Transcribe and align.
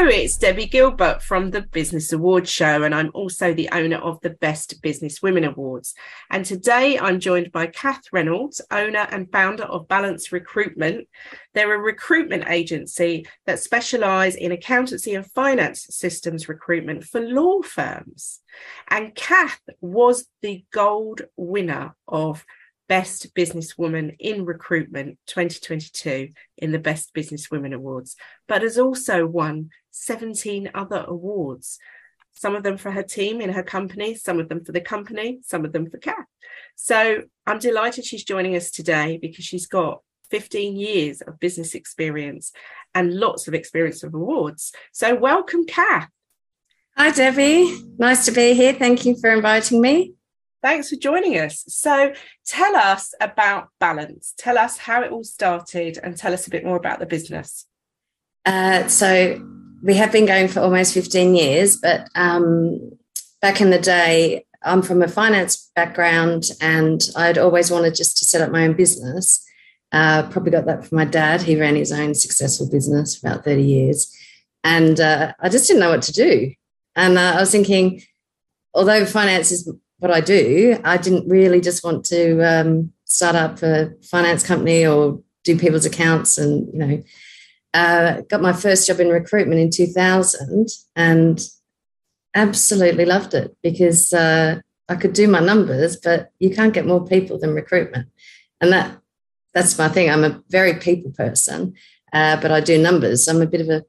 It's 0.00 0.36
Debbie 0.36 0.66
Gilbert 0.66 1.22
from 1.22 1.50
the 1.50 1.62
Business 1.62 2.12
Awards 2.12 2.48
Show, 2.48 2.84
and 2.84 2.94
I'm 2.94 3.10
also 3.14 3.52
the 3.52 3.68
owner 3.72 3.96
of 3.96 4.20
the 4.20 4.30
Best 4.30 4.80
Business 4.80 5.20
Women 5.20 5.42
Awards. 5.42 5.92
And 6.30 6.44
today 6.44 6.96
I'm 6.98 7.18
joined 7.18 7.50
by 7.50 7.66
Kath 7.66 8.04
Reynolds, 8.12 8.60
owner 8.70 9.08
and 9.10 9.30
founder 9.30 9.64
of 9.64 9.88
Balance 9.88 10.30
Recruitment. 10.30 11.08
They're 11.52 11.74
a 11.74 11.78
recruitment 11.78 12.44
agency 12.48 13.26
that 13.44 13.58
specialise 13.58 14.36
in 14.36 14.52
accountancy 14.52 15.14
and 15.14 15.26
finance 15.26 15.88
systems 15.90 16.48
recruitment 16.48 17.02
for 17.02 17.20
law 17.20 17.60
firms. 17.62 18.40
And 18.88 19.14
Kath 19.16 19.60
was 19.80 20.26
the 20.42 20.64
gold 20.72 21.22
winner 21.36 21.96
of 22.06 22.46
Best 22.88 23.34
Businesswoman 23.34 24.16
in 24.18 24.44
Recruitment 24.44 25.18
2022 25.26 26.30
in 26.56 26.72
the 26.72 26.78
Best 26.78 27.14
Businesswomen 27.14 27.74
Awards, 27.74 28.16
but 28.46 28.62
has 28.62 28.78
also 28.78 29.26
won 29.26 29.70
17 29.90 30.70
other 30.74 31.04
awards. 31.06 31.78
Some 32.32 32.54
of 32.54 32.62
them 32.62 32.78
for 32.78 32.90
her 32.90 33.02
team 33.02 33.40
in 33.40 33.50
her 33.50 33.62
company, 33.62 34.14
some 34.14 34.40
of 34.40 34.48
them 34.48 34.64
for 34.64 34.72
the 34.72 34.80
company, 34.80 35.40
some 35.44 35.64
of 35.64 35.72
them 35.72 35.90
for 35.90 35.98
Kath. 35.98 36.26
So 36.76 37.24
I'm 37.46 37.58
delighted 37.58 38.04
she's 38.04 38.24
joining 38.24 38.56
us 38.56 38.70
today 38.70 39.18
because 39.20 39.44
she's 39.44 39.66
got 39.66 40.02
15 40.30 40.76
years 40.76 41.20
of 41.20 41.40
business 41.40 41.74
experience 41.74 42.52
and 42.94 43.14
lots 43.14 43.48
of 43.48 43.54
experience 43.54 44.02
of 44.02 44.14
awards. 44.14 44.72
So 44.92 45.14
welcome, 45.14 45.66
Kath. 45.66 46.08
Hi, 46.96 47.10
Debbie. 47.10 47.80
Nice 47.98 48.24
to 48.26 48.32
be 48.32 48.54
here. 48.54 48.72
Thank 48.72 49.04
you 49.04 49.16
for 49.20 49.30
inviting 49.30 49.80
me. 49.80 50.14
Thanks 50.68 50.90
for 50.90 50.96
joining 50.96 51.38
us. 51.38 51.64
So, 51.68 52.12
tell 52.44 52.76
us 52.76 53.14
about 53.22 53.68
Balance. 53.80 54.34
Tell 54.36 54.58
us 54.58 54.76
how 54.76 55.00
it 55.00 55.10
all 55.10 55.24
started 55.24 55.98
and 56.02 56.14
tell 56.14 56.34
us 56.34 56.46
a 56.46 56.50
bit 56.50 56.62
more 56.62 56.76
about 56.76 56.98
the 56.98 57.06
business. 57.06 57.64
Uh, 58.44 58.86
so, 58.86 59.42
we 59.82 59.94
have 59.94 60.12
been 60.12 60.26
going 60.26 60.46
for 60.46 60.60
almost 60.60 60.92
15 60.92 61.34
years, 61.34 61.78
but 61.78 62.10
um, 62.14 62.98
back 63.40 63.62
in 63.62 63.70
the 63.70 63.78
day, 63.78 64.44
I'm 64.62 64.82
from 64.82 65.00
a 65.00 65.08
finance 65.08 65.70
background 65.74 66.50
and 66.60 67.00
I'd 67.16 67.38
always 67.38 67.70
wanted 67.70 67.94
just 67.94 68.18
to 68.18 68.26
set 68.26 68.42
up 68.42 68.52
my 68.52 68.64
own 68.64 68.74
business. 68.74 69.42
Uh, 69.90 70.28
probably 70.28 70.50
got 70.50 70.66
that 70.66 70.84
from 70.84 70.96
my 70.96 71.06
dad. 71.06 71.40
He 71.40 71.58
ran 71.58 71.76
his 71.76 71.92
own 71.92 72.14
successful 72.14 72.68
business 72.68 73.16
for 73.16 73.28
about 73.28 73.42
30 73.42 73.62
years. 73.62 74.14
And 74.62 75.00
uh, 75.00 75.32
I 75.40 75.48
just 75.48 75.66
didn't 75.66 75.80
know 75.80 75.88
what 75.88 76.02
to 76.02 76.12
do. 76.12 76.52
And 76.94 77.16
uh, 77.16 77.36
I 77.36 77.40
was 77.40 77.52
thinking, 77.52 78.02
although 78.74 79.06
finance 79.06 79.50
is 79.50 79.66
what 79.98 80.10
I 80.10 80.20
do, 80.20 80.78
I 80.84 80.96
didn't 80.96 81.28
really 81.28 81.60
just 81.60 81.84
want 81.84 82.04
to 82.06 82.40
um, 82.42 82.92
start 83.04 83.34
up 83.34 83.62
a 83.62 83.90
finance 84.02 84.46
company 84.46 84.86
or 84.86 85.20
do 85.44 85.58
people's 85.58 85.86
accounts 85.86 86.38
and, 86.38 86.72
you 86.72 86.78
know, 86.78 87.02
uh, 87.74 88.20
got 88.22 88.40
my 88.40 88.52
first 88.52 88.86
job 88.86 89.00
in 89.00 89.08
recruitment 89.08 89.60
in 89.60 89.70
2000 89.70 90.68
and 90.96 91.48
absolutely 92.34 93.04
loved 93.04 93.34
it 93.34 93.56
because 93.62 94.12
uh, 94.12 94.60
I 94.88 94.94
could 94.96 95.12
do 95.12 95.28
my 95.28 95.40
numbers, 95.40 95.96
but 95.96 96.30
you 96.38 96.54
can't 96.54 96.72
get 96.72 96.86
more 96.86 97.04
people 97.04 97.38
than 97.38 97.54
recruitment. 97.54 98.08
And 98.60 98.72
that 98.72 98.98
that's 99.54 99.78
my 99.78 99.88
thing. 99.88 100.10
I'm 100.10 100.24
a 100.24 100.42
very 100.48 100.74
people 100.74 101.10
person, 101.12 101.74
uh, 102.12 102.40
but 102.40 102.50
I 102.50 102.60
do 102.60 102.78
numbers. 102.78 103.26
I'm 103.26 103.42
a 103.42 103.46
bit 103.46 103.60
of 103.60 103.68
a 103.68 103.84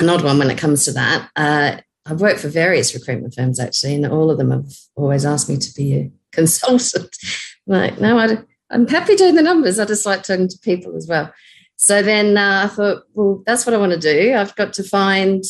an 0.00 0.08
odd 0.08 0.24
one 0.24 0.38
when 0.38 0.50
it 0.50 0.58
comes 0.58 0.84
to 0.84 0.92
that. 0.92 1.30
Uh, 1.36 1.80
I've 2.06 2.20
worked 2.20 2.40
for 2.40 2.48
various 2.48 2.94
recruitment 2.94 3.34
firms 3.34 3.60
actually, 3.60 3.94
and 3.94 4.06
all 4.06 4.30
of 4.30 4.38
them 4.38 4.50
have 4.50 4.72
always 4.96 5.24
asked 5.24 5.48
me 5.48 5.56
to 5.56 5.74
be 5.74 5.94
a 5.94 6.10
consultant. 6.32 7.14
like, 7.66 8.00
no, 8.00 8.18
I, 8.18 8.38
am 8.74 8.88
happy 8.88 9.14
doing 9.14 9.34
the 9.34 9.42
numbers. 9.42 9.78
I 9.78 9.84
just 9.84 10.06
like 10.06 10.22
talking 10.22 10.48
to 10.48 10.58
people 10.58 10.96
as 10.96 11.06
well. 11.06 11.32
So 11.76 12.02
then 12.02 12.36
uh, 12.36 12.62
I 12.64 12.74
thought, 12.74 13.02
well, 13.14 13.42
that's 13.46 13.66
what 13.66 13.74
I 13.74 13.78
want 13.78 13.92
to 13.92 13.98
do. 13.98 14.34
I've 14.34 14.54
got 14.56 14.72
to 14.74 14.84
find 14.84 15.42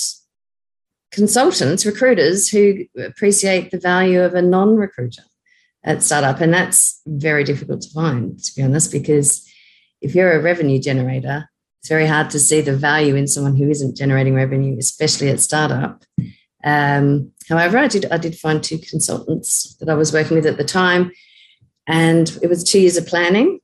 consultants, 1.10 1.84
recruiters 1.86 2.48
who 2.48 2.84
appreciate 2.98 3.70
the 3.70 3.78
value 3.78 4.22
of 4.22 4.34
a 4.34 4.42
non 4.42 4.76
recruiter 4.76 5.22
at 5.84 6.02
startup. 6.02 6.40
And 6.40 6.52
that's 6.52 7.00
very 7.06 7.44
difficult 7.44 7.82
to 7.82 7.90
find, 7.90 8.38
to 8.42 8.54
be 8.54 8.62
honest, 8.62 8.90
because 8.90 9.46
if 10.00 10.14
you're 10.14 10.32
a 10.32 10.42
revenue 10.42 10.80
generator, 10.80 11.48
it's 11.80 11.88
very 11.88 12.06
hard 12.06 12.30
to 12.30 12.38
see 12.38 12.60
the 12.60 12.76
value 12.76 13.14
in 13.14 13.26
someone 13.26 13.56
who 13.56 13.68
isn't 13.68 13.96
generating 13.96 14.34
revenue, 14.34 14.76
especially 14.78 15.28
at 15.28 15.40
startup. 15.40 16.04
Um, 16.64 17.32
however, 17.48 17.78
I 17.78 17.88
did 17.88 18.06
I 18.10 18.18
did 18.18 18.36
find 18.36 18.62
two 18.62 18.78
consultants 18.78 19.76
that 19.80 19.88
I 19.88 19.94
was 19.94 20.12
working 20.12 20.36
with 20.36 20.46
at 20.46 20.56
the 20.56 20.64
time, 20.64 21.12
and 21.86 22.38
it 22.42 22.48
was 22.48 22.64
two 22.64 22.80
years 22.80 22.96
of 22.96 23.06
planning. 23.06 23.60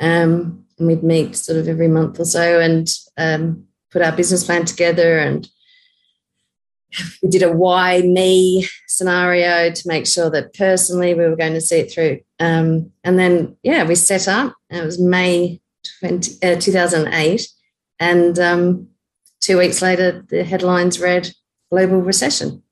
Um, 0.00 0.62
and 0.78 0.88
we'd 0.88 1.02
meet 1.02 1.36
sort 1.36 1.58
of 1.58 1.68
every 1.68 1.88
month 1.88 2.18
or 2.18 2.24
so 2.24 2.60
and 2.60 2.92
um, 3.16 3.64
put 3.90 4.02
our 4.02 4.12
business 4.12 4.44
plan 4.44 4.64
together. 4.64 5.18
And 5.18 5.48
we 7.22 7.28
did 7.28 7.42
a 7.42 7.52
why 7.52 8.00
me 8.00 8.66
scenario 8.88 9.70
to 9.70 9.88
make 9.88 10.06
sure 10.06 10.30
that 10.30 10.54
personally 10.54 11.14
we 11.14 11.24
were 11.24 11.36
going 11.36 11.54
to 11.54 11.60
see 11.60 11.78
it 11.78 11.92
through. 11.92 12.20
Um, 12.40 12.90
and 13.04 13.18
then, 13.18 13.56
yeah, 13.62 13.84
we 13.84 13.94
set 13.94 14.28
up. 14.28 14.54
it 14.70 14.84
was 14.84 15.00
May 15.00 15.60
20, 16.00 16.46
uh, 16.46 16.60
2008. 16.60 17.48
And 18.00 18.38
um, 18.38 18.88
two 19.40 19.58
weeks 19.58 19.80
later, 19.80 20.24
the 20.28 20.44
headlines 20.44 21.00
read 21.00 21.32
global 21.72 22.02
recession. 22.02 22.62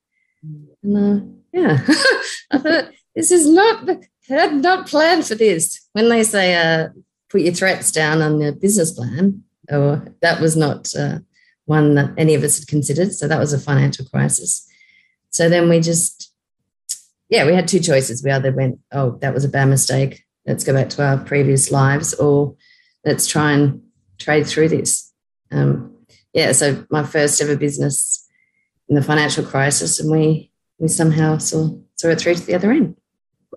And 0.82 0.96
uh, 0.96 1.24
yeah, 1.52 1.78
I 2.50 2.58
thought 2.58 2.90
this 3.14 3.30
is 3.30 3.48
not 3.48 3.88
had 4.28 4.54
not 4.54 4.86
planned 4.86 5.26
for 5.26 5.34
this. 5.34 5.88
When 5.92 6.08
they 6.08 6.22
say 6.22 6.54
uh, 6.54 6.90
put 7.30 7.40
your 7.40 7.54
threats 7.54 7.90
down 7.90 8.20
on 8.20 8.38
the 8.38 8.52
business 8.52 8.92
plan, 8.92 9.42
or 9.70 10.06
that 10.20 10.40
was 10.40 10.54
not 10.54 10.94
uh, 10.94 11.18
one 11.64 11.94
that 11.94 12.10
any 12.18 12.34
of 12.34 12.44
us 12.44 12.58
had 12.58 12.68
considered. 12.68 13.12
So 13.12 13.26
that 13.26 13.38
was 13.38 13.52
a 13.52 13.58
financial 13.58 14.04
crisis. 14.06 14.68
So 15.30 15.48
then 15.48 15.68
we 15.68 15.80
just, 15.80 16.32
yeah, 17.28 17.46
we 17.46 17.54
had 17.54 17.68
two 17.68 17.80
choices. 17.80 18.22
We 18.22 18.30
either 18.30 18.52
went, 18.52 18.80
oh, 18.92 19.12
that 19.20 19.32
was 19.32 19.44
a 19.44 19.48
bad 19.48 19.66
mistake. 19.66 20.24
Let's 20.46 20.64
go 20.64 20.74
back 20.74 20.90
to 20.90 21.04
our 21.04 21.18
previous 21.18 21.70
lives, 21.70 22.14
or 22.14 22.54
let's 23.04 23.26
try 23.26 23.52
and 23.52 23.82
trade 24.18 24.46
through 24.46 24.68
this. 24.68 25.12
Um, 25.50 25.96
yeah, 26.32 26.52
so 26.52 26.84
my 26.90 27.04
first 27.04 27.40
ever 27.40 27.56
business 27.56 28.26
in 28.90 28.96
the 28.96 29.02
financial 29.02 29.44
crisis, 29.44 30.00
and 30.00 30.10
we 30.10 30.50
we 30.78 30.88
somehow 30.88 31.38
saw 31.38 31.70
saw 31.96 32.08
it 32.08 32.20
through 32.20 32.34
to 32.34 32.46
the 32.46 32.54
other 32.54 32.72
end. 32.72 32.96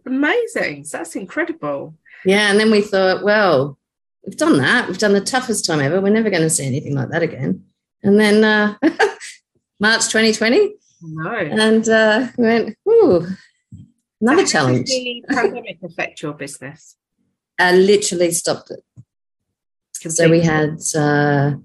Amazing! 0.06 0.86
That's 0.90 1.16
incredible. 1.16 1.96
Yeah, 2.24 2.50
and 2.50 2.60
then 2.60 2.72
we 2.72 2.82
thought, 2.82 3.24
well, 3.24 3.78
we've 4.26 4.38
done 4.38 4.58
that. 4.60 4.88
We've 4.88 4.98
done 4.98 5.14
the 5.14 5.22
toughest 5.22 5.66
time 5.66 5.82
ever. 5.82 6.00
We're 6.00 6.14
never 6.14 6.30
going 6.30 6.44
to 6.44 6.50
see 6.50 6.66
anything 6.66 6.96
like 6.96 7.10
that 7.10 7.24
again. 7.24 7.66
And 8.02 8.20
then 8.20 8.44
uh, 8.44 8.76
March 9.80 10.08
2020. 10.08 10.76
No. 11.02 11.36
And 11.36 11.88
uh, 11.90 12.28
we 12.38 12.44
went, 12.46 12.78
ooh, 12.88 13.28
another 14.22 14.46
challenge. 14.46 14.90
How 14.90 14.96
did 14.96 15.24
the 15.28 15.36
pandemic 15.36 15.80
affect 15.84 16.22
your 16.22 16.34
business? 16.34 16.96
I 17.60 17.74
literally 17.74 18.32
stopped 18.32 18.72
it. 18.72 18.84
Completely. 20.02 20.16
So 20.16 20.30
we 20.30 20.42
had 20.42 20.80
uh, 20.96 21.58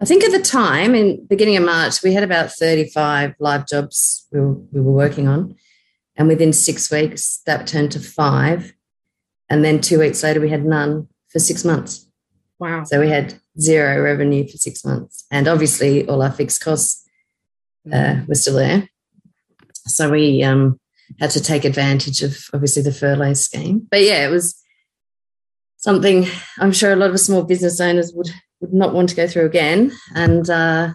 I 0.00 0.04
think 0.04 0.24
at 0.24 0.32
the 0.32 0.42
time, 0.42 0.94
in 0.94 1.24
beginning 1.26 1.56
of 1.56 1.64
March, 1.64 2.02
we 2.02 2.12
had 2.12 2.22
about 2.22 2.52
35 2.52 3.34
live 3.38 3.66
jobs 3.66 4.26
we 4.30 4.40
were, 4.40 4.52
we 4.52 4.80
were 4.80 4.92
working 4.92 5.26
on. 5.26 5.56
And 6.16 6.28
within 6.28 6.52
six 6.52 6.90
weeks, 6.90 7.40
that 7.46 7.66
turned 7.66 7.92
to 7.92 8.00
five. 8.00 8.74
And 9.48 9.64
then 9.64 9.80
two 9.80 9.98
weeks 9.98 10.22
later, 10.22 10.40
we 10.40 10.50
had 10.50 10.64
none 10.64 11.08
for 11.28 11.38
six 11.38 11.64
months. 11.64 12.06
Wow. 12.58 12.84
So 12.84 13.00
we 13.00 13.08
had 13.08 13.40
zero 13.58 14.02
revenue 14.02 14.46
for 14.46 14.56
six 14.58 14.84
months. 14.84 15.24
And 15.30 15.48
obviously, 15.48 16.06
all 16.06 16.22
our 16.22 16.32
fixed 16.32 16.62
costs 16.62 17.06
uh, 17.90 18.16
were 18.26 18.34
still 18.34 18.56
there. 18.56 18.88
So 19.86 20.10
we 20.10 20.42
um, 20.42 20.80
had 21.20 21.30
to 21.30 21.42
take 21.42 21.64
advantage 21.64 22.22
of 22.22 22.36
obviously 22.52 22.82
the 22.82 22.92
furlough 22.92 23.34
scheme. 23.34 23.86
But 23.90 24.02
yeah, 24.02 24.26
it 24.26 24.30
was 24.30 24.60
something 25.76 26.26
I'm 26.58 26.72
sure 26.72 26.92
a 26.92 26.96
lot 26.96 27.10
of 27.10 27.20
small 27.20 27.44
business 27.44 27.80
owners 27.80 28.12
would 28.14 28.30
would 28.60 28.72
not 28.72 28.94
want 28.94 29.08
to 29.10 29.16
go 29.16 29.26
through 29.26 29.46
again. 29.46 29.92
And 30.14 30.48
uh, 30.48 30.94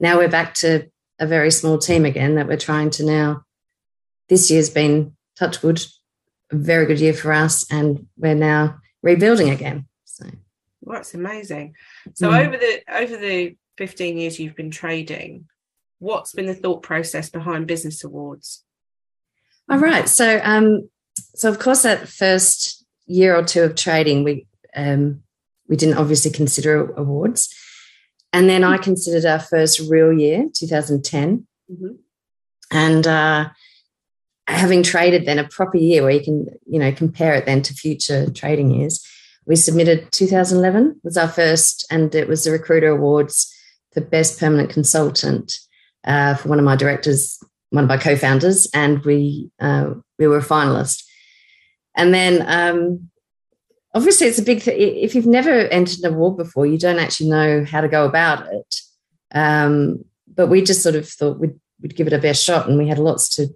now 0.00 0.18
we're 0.18 0.28
back 0.28 0.54
to 0.54 0.88
a 1.18 1.26
very 1.26 1.50
small 1.50 1.78
team 1.78 2.04
again 2.04 2.34
that 2.36 2.46
we're 2.46 2.56
trying 2.56 2.90
to 2.90 3.04
now. 3.04 3.44
This 4.28 4.50
year's 4.50 4.70
been 4.70 5.14
touch 5.36 5.62
wood, 5.62 5.84
a 6.50 6.56
very 6.56 6.86
good 6.86 7.00
year 7.00 7.12
for 7.12 7.32
us, 7.32 7.70
and 7.70 8.06
we're 8.16 8.34
now 8.34 8.78
rebuilding 9.02 9.50
again. 9.50 9.86
So 10.04 10.26
well, 10.80 10.96
that's 10.96 11.14
amazing. 11.14 11.74
So 12.14 12.30
mm. 12.30 12.46
over 12.46 12.56
the 12.56 12.82
over 12.88 13.16
the 13.16 13.56
15 13.76 14.16
years 14.16 14.38
you've 14.38 14.56
been 14.56 14.70
trading, 14.70 15.46
what's 15.98 16.32
been 16.32 16.46
the 16.46 16.54
thought 16.54 16.82
process 16.82 17.28
behind 17.30 17.66
business 17.66 18.02
awards? 18.04 18.64
All 19.68 19.78
right. 19.78 20.08
So 20.08 20.40
um, 20.42 20.88
so 21.34 21.48
of 21.48 21.58
course 21.58 21.82
that 21.82 22.08
first 22.08 22.84
year 23.06 23.36
or 23.36 23.44
two 23.44 23.62
of 23.62 23.74
trading, 23.74 24.24
we 24.24 24.46
um, 24.74 25.23
we 25.68 25.76
didn't 25.76 25.98
obviously 25.98 26.30
consider 26.30 26.92
awards. 26.92 27.54
And 28.32 28.48
then 28.48 28.64
I 28.64 28.78
considered 28.78 29.24
our 29.24 29.38
first 29.38 29.80
real 29.88 30.12
year, 30.12 30.46
2010. 30.52 31.46
Mm-hmm. 31.70 31.86
And 32.70 33.06
uh, 33.06 33.48
having 34.46 34.82
traded 34.82 35.26
then 35.26 35.38
a 35.38 35.48
proper 35.48 35.76
year 35.76 36.02
where 36.02 36.10
you 36.10 36.22
can, 36.22 36.46
you 36.66 36.78
know, 36.78 36.92
compare 36.92 37.34
it 37.34 37.46
then 37.46 37.62
to 37.62 37.74
future 37.74 38.30
trading 38.30 38.70
years, 38.70 39.06
we 39.46 39.56
submitted 39.56 40.10
2011 40.12 41.00
was 41.04 41.16
our 41.16 41.28
first, 41.28 41.86
and 41.90 42.14
it 42.14 42.28
was 42.28 42.44
the 42.44 42.50
Recruiter 42.50 42.88
Awards 42.88 43.52
for 43.92 44.00
Best 44.00 44.40
Permanent 44.40 44.70
Consultant 44.70 45.58
uh, 46.04 46.34
for 46.34 46.48
one 46.48 46.58
of 46.58 46.64
my 46.64 46.76
directors, 46.76 47.38
one 47.70 47.84
of 47.84 47.88
my 47.88 47.98
co-founders, 47.98 48.68
and 48.74 49.04
we 49.04 49.50
uh, 49.60 49.90
we 50.18 50.26
were 50.26 50.38
a 50.38 50.42
finalist. 50.42 51.04
And 51.96 52.12
then 52.12 52.44
um, 52.46 53.10
obviously 53.94 54.26
it's 54.26 54.38
a 54.38 54.42
big 54.42 54.62
thing. 54.62 54.76
If 54.78 55.14
you've 55.14 55.26
never 55.26 55.50
entered 55.50 56.00
an 56.00 56.14
award 56.14 56.36
before, 56.36 56.66
you 56.66 56.78
don't 56.78 56.98
actually 56.98 57.30
know 57.30 57.64
how 57.64 57.80
to 57.80 57.88
go 57.88 58.04
about 58.04 58.52
it. 58.52 58.74
Um, 59.32 60.04
but 60.34 60.48
we 60.48 60.62
just 60.62 60.82
sort 60.82 60.96
of 60.96 61.08
thought 61.08 61.38
we'd, 61.38 61.58
we'd 61.80 61.96
give 61.96 62.06
it 62.06 62.12
a 62.12 62.18
best 62.18 62.44
shot, 62.44 62.68
and 62.68 62.76
we 62.76 62.88
had 62.88 62.98
lots 62.98 63.28
to, 63.36 63.48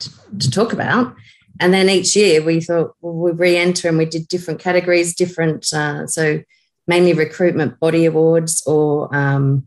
to, 0.00 0.10
to 0.38 0.50
talk 0.50 0.72
about. 0.72 1.14
And 1.60 1.72
then 1.72 1.88
each 1.88 2.16
year 2.16 2.42
we 2.42 2.60
thought 2.60 2.94
well, 3.00 3.14
we 3.14 3.30
re-enter 3.30 3.88
and 3.88 3.98
we 3.98 4.06
did 4.06 4.26
different 4.26 4.58
categories, 4.58 5.14
different 5.14 5.72
uh, 5.72 6.06
so 6.06 6.42
mainly 6.88 7.12
recruitment 7.12 7.78
body 7.78 8.04
awards, 8.04 8.62
or 8.66 9.14
um, 9.14 9.66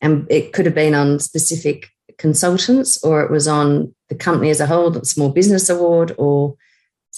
and 0.00 0.26
it 0.30 0.52
could 0.52 0.66
have 0.66 0.74
been 0.74 0.94
on 0.94 1.18
specific 1.18 1.88
consultants, 2.16 3.02
or 3.04 3.22
it 3.22 3.30
was 3.30 3.46
on 3.46 3.94
the 4.08 4.14
company 4.14 4.50
as 4.50 4.60
a 4.60 4.66
whole, 4.66 4.90
the 4.90 5.04
small 5.04 5.28
business 5.28 5.68
award, 5.68 6.14
or 6.16 6.56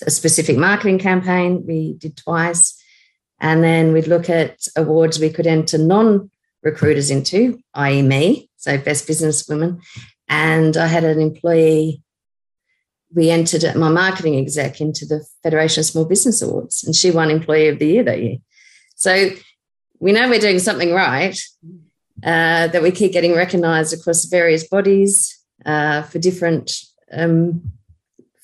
a 0.03 0.11
specific 0.11 0.57
marketing 0.57 0.99
campaign 0.99 1.65
we 1.67 1.95
did 1.95 2.17
twice. 2.17 2.81
And 3.41 3.63
then 3.63 3.93
we'd 3.93 4.07
look 4.07 4.31
at 4.31 4.67
awards 4.77 5.19
we 5.19 5.31
could 5.31 5.47
enter 5.47 5.79
non 5.79 6.31
recruiters 6.63 7.11
into, 7.11 7.61
i.e., 7.75 8.03
me, 8.03 8.49
so 8.57 8.79
best 8.79 9.07
business 9.07 9.47
women. 9.49 9.81
And 10.29 10.77
I 10.77 10.87
had 10.87 11.05
an 11.05 11.21
employee, 11.21 12.03
we 13.15 13.31
entered 13.31 13.77
my 13.77 13.91
marketing 13.91 14.37
exec 14.37 14.81
into 14.81 15.05
the 15.05 15.25
Federation 15.43 15.81
of 15.81 15.87
Small 15.87 16.07
Business 16.07 16.41
Awards, 16.41 16.83
and 16.85 16.97
she 16.97 17.11
won 17.11 17.31
Employee 17.31 17.69
of 17.69 17.79
the 17.79 17.87
Year 17.87 18.03
that 18.05 18.23
year. 18.23 18.37
So 18.97 19.31
we 20.01 20.13
know 20.13 20.29
we're 20.29 20.41
doing 20.41 20.59
something 20.59 20.93
right, 20.93 21.39
uh, 22.23 22.69
that 22.69 22.83
we 22.83 22.91
keep 22.91 23.13
getting 23.13 23.35
recognised 23.35 23.93
across 23.93 24.25
various 24.25 24.67
bodies 24.67 25.39
uh, 25.67 26.03
for 26.03 26.19
different 26.19 26.73
um, 27.13 27.73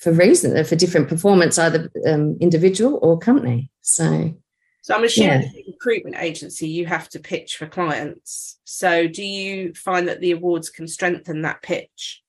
for 0.01 0.11
reason 0.11 0.61
for 0.65 0.75
different 0.75 1.07
performance, 1.07 1.59
either 1.59 1.89
um, 2.07 2.35
individual 2.41 2.99
or 3.03 3.19
company. 3.19 3.69
So, 3.81 4.33
so 4.81 4.95
I'm 4.95 5.03
assuming 5.03 5.43
yeah. 5.43 5.61
recruitment 5.67 6.17
agency 6.17 6.67
you 6.67 6.87
have 6.87 7.07
to 7.09 7.19
pitch 7.19 7.55
for 7.55 7.67
clients. 7.67 8.59
So, 8.63 9.07
do 9.07 9.23
you 9.23 9.73
find 9.75 10.07
that 10.07 10.19
the 10.19 10.31
awards 10.31 10.69
can 10.69 10.87
strengthen 10.87 11.43
that 11.43 11.61
pitch? 11.61 12.23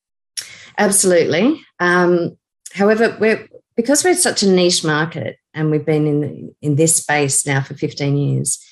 Absolutely. 0.77 1.63
Um, 1.81 2.37
however, 2.75 3.17
we're 3.19 3.49
because 3.75 4.05
we're 4.05 4.15
such 4.15 4.43
a 4.43 4.51
niche 4.51 4.85
market 4.85 5.39
and 5.55 5.71
we've 5.71 5.87
been 5.87 6.07
in 6.07 6.55
in 6.61 6.77
this 6.77 6.97
space 6.97 7.47
now 7.47 7.63
for 7.63 7.75
15 7.75 8.19
years. 8.19 8.63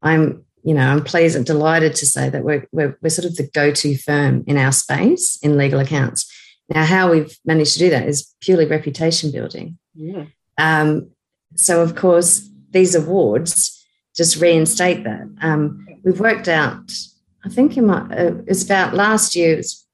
I'm 0.00 0.46
you 0.62 0.72
know 0.72 0.90
I'm 0.90 1.04
pleased 1.04 1.36
and 1.36 1.44
delighted 1.44 1.94
to 1.96 2.06
say 2.06 2.30
that 2.30 2.44
we're 2.44 2.66
we're, 2.72 2.98
we're 3.02 3.10
sort 3.10 3.26
of 3.26 3.36
the 3.36 3.46
go 3.52 3.72
to 3.72 3.98
firm 3.98 4.44
in 4.46 4.56
our 4.56 4.72
space 4.72 5.38
in 5.42 5.58
legal 5.58 5.80
accounts 5.80 6.32
now, 6.68 6.84
how 6.84 7.10
we've 7.10 7.36
managed 7.44 7.74
to 7.74 7.78
do 7.78 7.90
that 7.90 8.06
is 8.06 8.34
purely 8.40 8.66
reputation 8.66 9.30
building. 9.30 9.78
Yeah. 9.94 10.26
Um, 10.58 11.10
so, 11.54 11.80
of 11.80 11.94
course, 11.94 12.48
these 12.70 12.94
awards 12.94 13.86
just 14.14 14.36
reinstate 14.36 15.04
that. 15.04 15.28
Um, 15.40 15.86
we've 16.04 16.20
worked 16.20 16.48
out, 16.48 16.92
I 17.44 17.48
think 17.48 17.76
in 17.76 17.86
my, 17.86 18.00
uh, 18.00 18.34
it's 18.46 18.64
about 18.64 18.94
last 18.94 19.34
year, 19.34 19.58
it's 19.58 19.86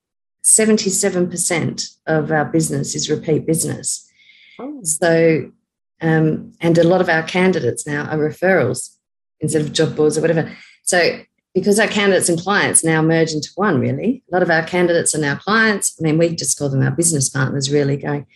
77% 0.45 1.97
of 2.07 2.33
our 2.33 2.45
business 2.45 2.95
is 2.95 3.09
repeat 3.09 3.47
business. 3.47 4.11
Oh. 4.59 4.81
So, 4.83 5.53
um, 6.01 6.53
and 6.61 6.77
a 6.77 6.85
lot 6.85 7.01
of 7.01 7.09
our 7.09 7.23
candidates 7.23 7.87
now 7.87 8.05
are 8.07 8.19
referrals 8.19 8.97
instead 9.41 9.63
of 9.63 9.73
job 9.73 9.97
boards 9.97 10.19
or 10.19 10.23
whatever. 10.23 10.55
So 10.83 11.21
because 11.55 11.79
our 11.79 11.87
candidates 11.87 12.29
and 12.29 12.39
clients 12.39 12.83
now 12.83 13.01
merge 13.01 13.33
into 13.33 13.49
one, 13.55 13.79
really. 13.79 14.25
A 14.31 14.35
lot 14.35 14.43
of 14.43 14.51
our 14.51 14.65
candidates 14.65 15.15
are 15.15 15.21
now 15.21 15.37
clients. 15.37 15.97
I 15.99 16.03
mean, 16.03 16.19
we 16.19 16.35
just 16.35 16.59
call 16.59 16.69
them 16.69 16.83
our 16.83 16.91
business 16.91 17.29
partners, 17.29 17.71
really 17.71 17.97
going. 17.97 18.27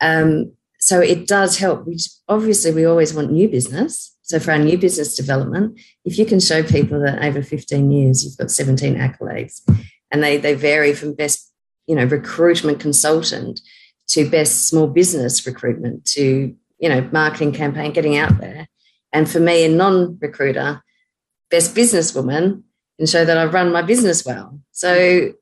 Um, 0.00 0.52
so 0.78 1.00
it 1.00 1.26
does 1.26 1.58
help. 1.58 1.86
We 1.86 1.98
obviously 2.28 2.72
we 2.72 2.84
always 2.84 3.14
want 3.14 3.32
new 3.32 3.48
business. 3.48 4.14
So 4.22 4.38
for 4.38 4.52
our 4.52 4.58
new 4.58 4.76
business 4.76 5.16
development, 5.16 5.80
if 6.04 6.18
you 6.18 6.26
can 6.26 6.38
show 6.38 6.62
people 6.62 7.00
that 7.00 7.24
over 7.24 7.42
15 7.42 7.90
years 7.90 8.24
you've 8.24 8.36
got 8.36 8.50
17 8.50 8.94
accolades, 8.96 9.62
and 10.10 10.22
they 10.22 10.36
they 10.36 10.54
vary 10.54 10.92
from 10.92 11.14
best, 11.14 11.50
you 11.86 11.94
know, 11.94 12.04
recruitment 12.04 12.78
consultant 12.78 13.60
to 14.08 14.28
best 14.28 14.68
small 14.68 14.86
business 14.86 15.46
recruitment 15.46 16.04
to 16.04 16.54
you 16.78 16.88
know 16.88 17.08
marketing 17.10 17.52
campaign 17.52 17.92
getting 17.92 18.16
out 18.16 18.38
there. 18.38 18.68
And 19.12 19.30
for 19.30 19.40
me, 19.40 19.64
a 19.64 19.68
non-recruiter, 19.68 20.82
best 21.50 21.74
businesswoman 21.74 22.62
and 22.98 23.08
show 23.08 23.24
that 23.24 23.38
I've 23.38 23.54
run 23.54 23.72
my 23.72 23.82
business 23.82 24.24
well. 24.24 24.60
So, 24.72 25.32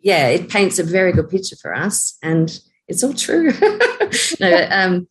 yeah, 0.00 0.28
it 0.28 0.48
paints 0.48 0.78
a 0.78 0.84
very 0.84 1.12
good 1.12 1.28
picture 1.28 1.56
for 1.56 1.74
us, 1.74 2.16
and 2.22 2.58
it's 2.88 3.04
all 3.04 3.14
true. 3.14 3.52
no, 4.40 4.68
um, 4.70 5.08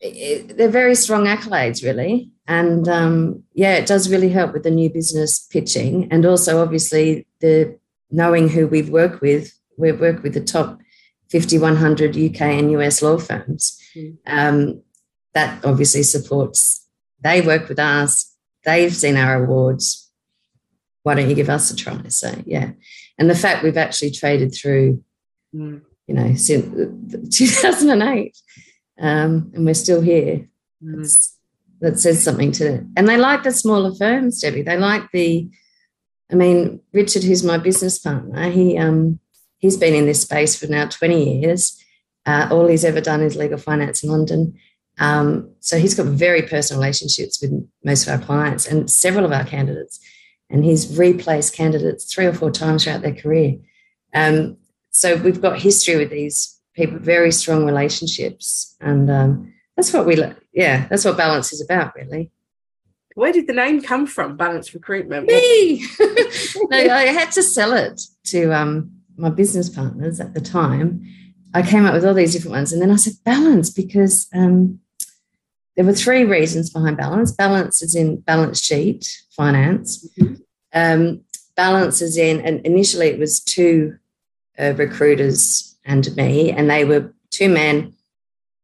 it, 0.00 0.56
they're 0.56 0.68
very 0.68 0.94
strong 0.94 1.24
accolades, 1.24 1.82
really, 1.82 2.30
and 2.46 2.88
um, 2.88 3.42
yeah, 3.54 3.74
it 3.74 3.86
does 3.86 4.10
really 4.10 4.28
help 4.28 4.52
with 4.52 4.62
the 4.64 4.70
new 4.70 4.90
business 4.90 5.46
pitching, 5.46 6.08
and 6.10 6.26
also 6.26 6.62
obviously 6.62 7.26
the 7.40 7.78
knowing 8.10 8.48
who 8.48 8.66
we've 8.66 8.90
worked 8.90 9.20
with. 9.20 9.52
We've 9.76 10.00
worked 10.00 10.22
with 10.22 10.34
the 10.34 10.40
top 10.40 10.78
5,100 11.30 12.16
UK 12.16 12.40
and 12.40 12.72
US 12.72 13.02
law 13.02 13.18
firms. 13.18 13.78
Mm. 13.94 14.16
Um, 14.26 14.82
that 15.34 15.64
obviously 15.64 16.02
supports. 16.02 16.86
They 17.20 17.40
work 17.40 17.68
with 17.68 17.78
us. 17.78 18.27
They've 18.64 18.94
seen 18.94 19.16
our 19.16 19.44
awards 19.44 20.08
why 21.08 21.14
don't 21.14 21.30
you 21.30 21.34
give 21.34 21.48
us 21.48 21.70
a 21.70 21.76
try? 21.76 21.98
So 22.08 22.34
yeah, 22.44 22.72
and 23.18 23.30
the 23.30 23.34
fact 23.34 23.62
we've 23.62 23.78
actually 23.78 24.10
traded 24.10 24.54
through, 24.54 25.02
mm. 25.54 25.80
you 26.06 26.14
know, 26.14 26.34
since 26.34 27.34
2008, 27.34 28.36
um, 29.00 29.50
and 29.54 29.64
we're 29.64 29.72
still 29.72 30.02
here. 30.02 30.46
Mm. 30.84 31.28
That 31.80 31.98
says 31.98 32.22
something 32.22 32.50
to, 32.52 32.84
and 32.96 33.08
they 33.08 33.16
like 33.16 33.44
the 33.44 33.52
smaller 33.52 33.94
firms, 33.94 34.40
Debbie. 34.40 34.62
They 34.62 34.76
like 34.76 35.10
the, 35.12 35.48
I 36.30 36.34
mean, 36.34 36.80
Richard, 36.92 37.22
who's 37.22 37.44
my 37.44 37.56
business 37.56 38.00
partner, 38.00 38.50
he 38.50 38.76
um, 38.76 39.20
he's 39.58 39.76
been 39.76 39.94
in 39.94 40.04
this 40.04 40.22
space 40.22 40.58
for 40.58 40.66
now 40.66 40.88
20 40.88 41.40
years. 41.40 41.82
Uh, 42.26 42.48
all 42.50 42.66
he's 42.66 42.84
ever 42.84 43.00
done 43.00 43.22
is 43.22 43.36
legal 43.36 43.58
finance 43.58 44.02
in 44.02 44.10
London. 44.10 44.58
Um, 44.98 45.52
so 45.60 45.78
he's 45.78 45.94
got 45.94 46.06
very 46.06 46.42
personal 46.42 46.80
relationships 46.80 47.40
with 47.40 47.52
most 47.84 48.06
of 48.06 48.12
our 48.12 48.24
clients 48.24 48.66
and 48.66 48.90
several 48.90 49.24
of 49.24 49.32
our 49.32 49.44
candidates 49.44 50.00
and 50.50 50.64
he's 50.64 50.96
replaced 50.96 51.54
candidates 51.54 52.12
three 52.12 52.26
or 52.26 52.32
four 52.32 52.50
times 52.50 52.84
throughout 52.84 53.02
their 53.02 53.14
career. 53.14 53.56
Um, 54.14 54.56
so 54.90 55.16
we've 55.16 55.40
got 55.40 55.60
history 55.60 55.96
with 55.96 56.10
these 56.10 56.58
people, 56.74 56.98
very 56.98 57.32
strong 57.32 57.64
relationships, 57.64 58.76
and 58.80 59.10
um, 59.10 59.52
that's 59.76 59.92
what 59.92 60.06
we, 60.06 60.16
yeah, 60.52 60.86
that's 60.88 61.04
what 61.04 61.16
balance 61.16 61.52
is 61.52 61.60
about, 61.60 61.94
really. 61.94 62.30
Where 63.14 63.32
did 63.32 63.46
the 63.46 63.52
name 63.52 63.82
come 63.82 64.06
from? 64.06 64.36
Balance 64.36 64.72
Recruitment. 64.74 65.26
Me. 65.26 65.84
no, 66.00 66.78
I 66.78 67.06
had 67.06 67.32
to 67.32 67.42
sell 67.42 67.72
it 67.72 68.00
to 68.26 68.52
um, 68.52 68.92
my 69.16 69.28
business 69.28 69.68
partners 69.68 70.20
at 70.20 70.34
the 70.34 70.40
time. 70.40 71.04
I 71.52 71.62
came 71.62 71.84
up 71.84 71.94
with 71.94 72.04
all 72.04 72.14
these 72.14 72.32
different 72.32 72.54
ones, 72.54 72.72
and 72.72 72.80
then 72.80 72.90
I 72.90 72.96
said 72.96 73.14
balance 73.24 73.70
because 73.70 74.28
um, 74.32 74.80
there 75.78 75.86
were 75.86 75.92
three 75.92 76.24
reasons 76.24 76.70
behind 76.70 76.96
balance. 76.96 77.30
Balance 77.30 77.82
is 77.82 77.94
in 77.94 78.16
balance 78.16 78.60
sheet 78.60 79.16
finance. 79.30 80.04
Mm-hmm. 80.18 80.34
Um, 80.74 81.20
balance 81.54 82.02
is 82.02 82.16
in, 82.16 82.40
and 82.40 82.66
initially 82.66 83.06
it 83.06 83.18
was 83.20 83.38
two 83.38 83.96
uh, 84.58 84.74
recruiters 84.74 85.78
and 85.84 86.16
me, 86.16 86.50
and 86.50 86.68
they 86.68 86.84
were 86.84 87.14
two 87.30 87.48
men, 87.48 87.94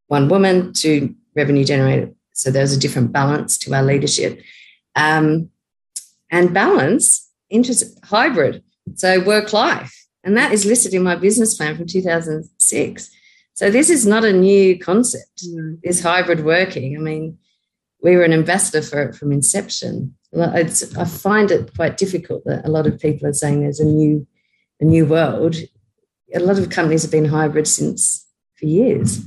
one 0.08 0.28
woman, 0.28 0.72
two 0.72 1.14
revenue 1.36 1.64
generator. 1.64 2.10
So 2.32 2.50
there 2.50 2.62
was 2.62 2.76
a 2.76 2.80
different 2.80 3.12
balance 3.12 3.58
to 3.58 3.72
our 3.74 3.84
leadership. 3.84 4.42
Um, 4.96 5.50
and 6.32 6.52
balance, 6.52 7.30
interest, 7.48 7.96
hybrid, 8.06 8.64
so 8.96 9.20
work 9.20 9.52
life. 9.52 9.94
And 10.24 10.36
that 10.36 10.50
is 10.50 10.66
listed 10.66 10.94
in 10.94 11.04
my 11.04 11.14
business 11.14 11.56
plan 11.56 11.76
from 11.76 11.86
2006. 11.86 13.10
So 13.54 13.70
this 13.70 13.88
is 13.88 14.04
not 14.04 14.24
a 14.24 14.32
new 14.32 14.78
concept. 14.78 15.44
Mm. 15.46 15.80
This 15.82 16.02
hybrid 16.02 16.44
working. 16.44 16.96
I 16.96 17.00
mean, 17.00 17.38
we 18.02 18.16
were 18.16 18.24
an 18.24 18.32
ambassador 18.32 18.82
for 18.82 19.02
it 19.02 19.14
from 19.14 19.32
inception. 19.32 20.14
It's, 20.32 20.96
I 20.96 21.04
find 21.04 21.50
it 21.50 21.74
quite 21.74 21.96
difficult 21.96 22.44
that 22.44 22.66
a 22.66 22.70
lot 22.70 22.86
of 22.86 22.98
people 22.98 23.28
are 23.28 23.32
saying 23.32 23.60
there's 23.60 23.80
a 23.80 23.84
new, 23.84 24.26
a 24.80 24.84
new 24.84 25.06
world. 25.06 25.56
A 26.34 26.40
lot 26.40 26.58
of 26.58 26.68
companies 26.68 27.02
have 27.02 27.12
been 27.12 27.24
hybrid 27.24 27.68
since 27.68 28.26
for 28.56 28.66
years. 28.66 29.24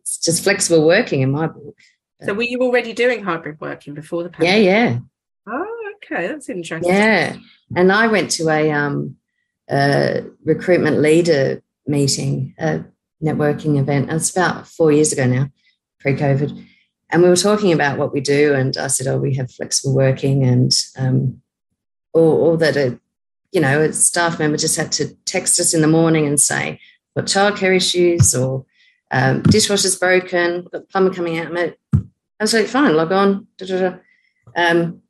It's 0.00 0.18
just 0.18 0.42
flexible 0.42 0.84
working 0.84 1.20
in 1.22 1.30
my 1.30 1.46
book. 1.46 1.76
So 2.24 2.34
were 2.34 2.42
you 2.42 2.60
already 2.62 2.92
doing 2.92 3.22
hybrid 3.22 3.60
working 3.60 3.94
before 3.94 4.24
the 4.24 4.30
pandemic? 4.30 4.64
Yeah, 4.64 4.72
yeah. 4.72 4.98
Oh, 5.46 5.92
okay, 5.96 6.26
that's 6.26 6.48
interesting. 6.48 6.92
Yeah, 6.92 7.36
and 7.76 7.92
I 7.92 8.08
went 8.08 8.32
to 8.32 8.48
a, 8.48 8.72
um, 8.72 9.16
a 9.70 10.24
recruitment 10.44 10.98
leader 10.98 11.62
meeting, 11.86 12.54
a 12.58 12.84
networking 13.22 13.78
event. 13.78 14.10
It's 14.10 14.30
about 14.30 14.66
four 14.66 14.92
years 14.92 15.12
ago 15.12 15.26
now, 15.26 15.50
pre-COVID, 16.00 16.66
and 17.10 17.22
we 17.22 17.28
were 17.28 17.36
talking 17.36 17.72
about 17.72 17.98
what 17.98 18.12
we 18.12 18.20
do. 18.20 18.54
And 18.54 18.76
I 18.76 18.88
said, 18.88 19.06
"Oh, 19.06 19.18
we 19.18 19.34
have 19.34 19.50
flexible 19.50 19.94
working, 19.94 20.44
and 20.44 20.72
um, 20.96 21.42
or, 22.12 22.32
or 22.32 22.56
that 22.58 22.76
a 22.76 22.98
you 23.52 23.60
know 23.60 23.80
a 23.80 23.92
staff 23.92 24.38
member 24.38 24.56
just 24.56 24.76
had 24.76 24.92
to 24.92 25.14
text 25.24 25.58
us 25.60 25.74
in 25.74 25.80
the 25.80 25.88
morning 25.88 26.26
and 26.26 26.40
say, 26.40 26.80
"Got 27.16 27.26
childcare 27.26 27.76
issues," 27.76 28.34
or 28.34 28.66
um, 29.10 29.42
"Dishwasher's 29.42 29.96
broken," 29.96 30.62
got 30.62 30.72
the 30.72 30.80
plumber 30.80 31.12
coming 31.12 31.38
out. 31.38 31.52
I 32.40 32.44
was 32.44 32.54
like, 32.54 32.66
fine, 32.66 32.94
log 32.94 33.10
on. 33.10 33.48
Da, 33.56 33.66
da, 33.66 33.90
da. 33.90 33.96
Um, 34.54 35.02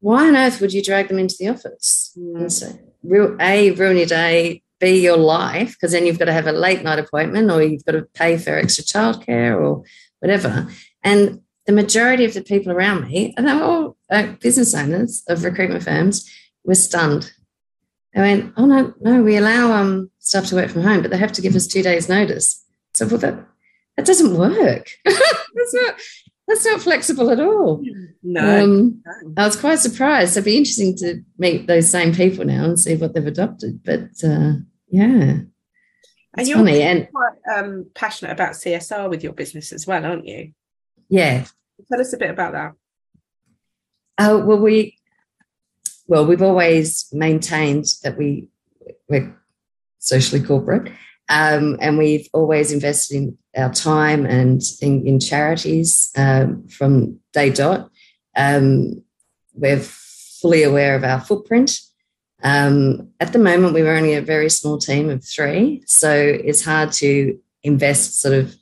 why 0.00 0.28
on 0.28 0.36
earth 0.36 0.60
would 0.60 0.72
you 0.72 0.82
drag 0.82 1.08
them 1.08 1.18
into 1.18 1.36
the 1.38 1.48
office? 1.48 2.16
Mm. 2.18 2.40
And 2.40 2.52
so, 2.52 2.78
real, 3.02 3.36
A, 3.40 3.70
ruin 3.72 3.96
your 3.96 4.06
day, 4.06 4.62
B, 4.80 5.02
your 5.02 5.16
life, 5.16 5.72
because 5.72 5.92
then 5.92 6.06
you've 6.06 6.18
got 6.18 6.26
to 6.26 6.32
have 6.32 6.46
a 6.46 6.52
late 6.52 6.82
night 6.82 6.98
appointment 6.98 7.50
or 7.50 7.62
you've 7.62 7.84
got 7.84 7.92
to 7.92 8.02
pay 8.14 8.38
for 8.38 8.56
extra 8.56 8.84
childcare 8.84 9.58
or 9.58 9.82
whatever. 10.20 10.68
And 11.02 11.42
the 11.66 11.72
majority 11.72 12.24
of 12.24 12.34
the 12.34 12.42
people 12.42 12.72
around 12.72 13.08
me, 13.08 13.34
and 13.36 13.46
they're 13.46 13.62
all 13.62 13.96
business 14.40 14.74
owners 14.74 15.22
of 15.28 15.44
recruitment 15.44 15.84
firms, 15.84 16.28
were 16.64 16.74
stunned. 16.74 17.32
They 18.14 18.22
went, 18.22 18.54
"Oh 18.56 18.64
no, 18.64 18.94
no, 19.00 19.22
we 19.22 19.36
allow 19.36 19.72
um, 19.72 20.10
staff 20.18 20.46
to 20.46 20.54
work 20.54 20.70
from 20.70 20.82
home, 20.82 21.02
but 21.02 21.10
they 21.10 21.18
have 21.18 21.32
to 21.32 21.42
give 21.42 21.54
us 21.54 21.66
two 21.66 21.82
days' 21.82 22.08
notice." 22.08 22.64
So, 22.94 23.04
that 23.04 23.46
that 23.96 24.06
doesn't 24.06 24.34
work. 24.36 24.90
That's 25.04 25.74
not 25.74 25.94
that's 26.48 26.64
not 26.64 26.80
flexible 26.80 27.30
at 27.30 27.40
all. 27.40 27.84
No. 28.22 28.64
Um, 28.64 29.02
I 29.36 29.46
was 29.46 29.54
quite 29.54 29.78
surprised. 29.78 30.32
It'd 30.32 30.46
be 30.46 30.56
interesting 30.56 30.96
to 30.96 31.22
meet 31.36 31.66
those 31.66 31.90
same 31.90 32.14
people 32.14 32.44
now 32.44 32.64
and 32.64 32.80
see 32.80 32.96
what 32.96 33.12
they've 33.14 33.26
adopted. 33.26 33.84
But 33.84 34.24
uh, 34.24 34.54
yeah. 34.88 35.40
And 36.36 36.48
you're 36.48 36.58
funny. 36.58 36.82
and 36.82 37.08
quite 37.12 37.36
um, 37.54 37.86
passionate 37.94 38.32
about 38.32 38.52
CSR 38.52 39.10
with 39.10 39.22
your 39.22 39.34
business 39.34 39.72
as 39.72 39.86
well, 39.86 40.04
aren't 40.04 40.26
you? 40.26 40.52
Yeah. 41.10 41.44
Tell 41.90 42.00
us 42.00 42.12
a 42.14 42.18
bit 42.18 42.30
about 42.30 42.52
that. 42.52 42.72
Oh 44.18 44.44
well, 44.44 44.58
we 44.58 44.96
well 46.06 46.26
we've 46.26 46.42
always 46.42 47.08
maintained 47.12 47.86
that 48.02 48.16
we 48.16 48.48
we're 49.08 49.36
socially 49.98 50.42
corporate, 50.42 50.92
um, 51.28 51.76
and 51.80 51.98
we've 51.98 52.28
always 52.32 52.72
invested 52.72 53.16
in 53.16 53.38
our 53.56 53.72
time 53.72 54.24
and 54.24 54.62
in, 54.80 55.06
in 55.06 55.20
charities 55.20 56.10
um, 56.16 56.66
from 56.68 57.18
day 57.32 57.50
dot. 57.50 57.90
Um, 58.36 59.02
we're 59.54 59.80
fully 59.80 60.62
aware 60.62 60.94
of 60.94 61.04
our 61.04 61.20
footprint. 61.20 61.80
Um, 62.42 63.10
at 63.18 63.32
the 63.32 63.38
moment, 63.38 63.74
we 63.74 63.82
were 63.82 63.96
only 63.96 64.14
a 64.14 64.22
very 64.22 64.48
small 64.48 64.78
team 64.78 65.10
of 65.10 65.24
three, 65.24 65.82
so 65.86 66.12
it's 66.12 66.64
hard 66.64 66.92
to 66.92 67.38
invest 67.64 68.20
sort 68.20 68.34
of 68.34 68.54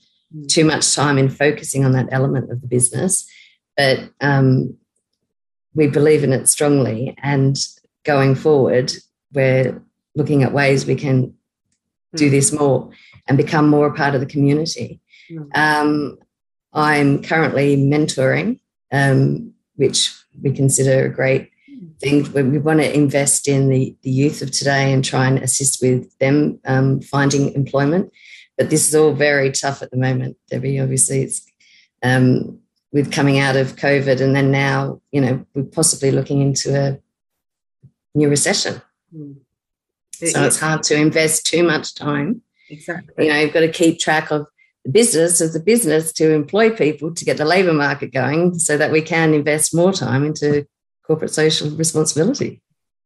too 0.48 0.64
much 0.64 0.94
time 0.94 1.18
in 1.18 1.28
focusing 1.28 1.84
on 1.84 1.92
that 1.92 2.08
element 2.10 2.50
of 2.50 2.60
the 2.62 2.66
business. 2.66 3.28
But 3.76 4.10
um, 4.22 4.76
we 5.74 5.86
believe 5.86 6.24
in 6.24 6.32
it 6.32 6.48
strongly, 6.48 7.14
and 7.22 7.56
going 8.04 8.34
forward, 8.34 8.92
we're 9.34 9.82
looking 10.14 10.42
at 10.42 10.52
ways 10.52 10.86
we 10.86 10.94
can 10.94 11.34
do 12.16 12.26
hmm. 12.26 12.32
this 12.32 12.52
more 12.52 12.90
and 13.26 13.36
become 13.36 13.68
more 13.68 13.86
a 13.86 13.94
part 13.94 14.14
of 14.14 14.20
the 14.20 14.26
community. 14.26 15.00
Mm. 15.30 15.56
Um, 15.56 16.18
I'm 16.72 17.22
currently 17.22 17.76
mentoring, 17.76 18.60
um, 18.92 19.52
which 19.76 20.14
we 20.40 20.52
consider 20.52 21.06
a 21.06 21.12
great 21.12 21.50
thing. 22.00 22.30
We 22.32 22.58
want 22.58 22.80
to 22.80 22.94
invest 22.94 23.48
in 23.48 23.68
the, 23.68 23.96
the 24.02 24.10
youth 24.10 24.42
of 24.42 24.50
today 24.50 24.92
and 24.92 25.04
try 25.04 25.26
and 25.26 25.38
assist 25.38 25.82
with 25.82 26.16
them 26.18 26.60
um, 26.64 27.00
finding 27.00 27.52
employment. 27.54 28.12
But 28.56 28.70
this 28.70 28.88
is 28.88 28.94
all 28.94 29.12
very 29.12 29.50
tough 29.50 29.82
at 29.82 29.90
the 29.90 29.96
moment, 29.96 30.36
Debbie. 30.48 30.80
Obviously, 30.80 31.22
it's 31.22 31.46
um, 32.02 32.60
with 32.92 33.12
coming 33.12 33.38
out 33.38 33.56
of 33.56 33.76
COVID, 33.76 34.20
and 34.20 34.34
then 34.34 34.50
now, 34.50 35.00
you 35.12 35.20
know, 35.20 35.44
we're 35.54 35.64
possibly 35.64 36.10
looking 36.10 36.40
into 36.40 36.74
a 36.74 36.98
new 38.14 38.28
recession. 38.28 38.80
Mm. 39.14 39.36
So 40.18 40.44
it's 40.44 40.58
hard 40.58 40.82
to 40.82 40.94
invest 40.94 41.46
too 41.46 41.62
much 41.62 41.94
time 41.94 42.42
Exactly. 42.68 43.26
You 43.26 43.32
know, 43.32 43.40
you've 43.40 43.52
got 43.52 43.60
to 43.60 43.70
keep 43.70 43.98
track 43.98 44.30
of 44.30 44.46
the 44.84 44.90
business 44.90 45.40
as 45.40 45.54
a 45.54 45.60
business 45.60 46.12
to 46.14 46.32
employ 46.32 46.70
people 46.70 47.14
to 47.14 47.24
get 47.24 47.36
the 47.36 47.44
labour 47.44 47.72
market 47.72 48.12
going 48.12 48.58
so 48.58 48.76
that 48.76 48.92
we 48.92 49.02
can 49.02 49.34
invest 49.34 49.74
more 49.74 49.92
time 49.92 50.24
into 50.24 50.66
corporate 51.06 51.32
social 51.32 51.70
responsibility. 51.70 52.60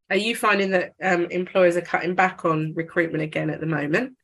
Are 0.09 0.17
you 0.17 0.35
finding 0.35 0.71
that 0.71 0.95
um, 1.03 1.27
employers 1.27 1.77
are 1.77 1.83
cutting 1.83 2.15
back 2.15 2.45
on 2.45 2.75
recruitment 2.75 3.23
again 3.23 3.51
at 3.51 3.61
the 3.61 3.67
moment? 3.67 4.17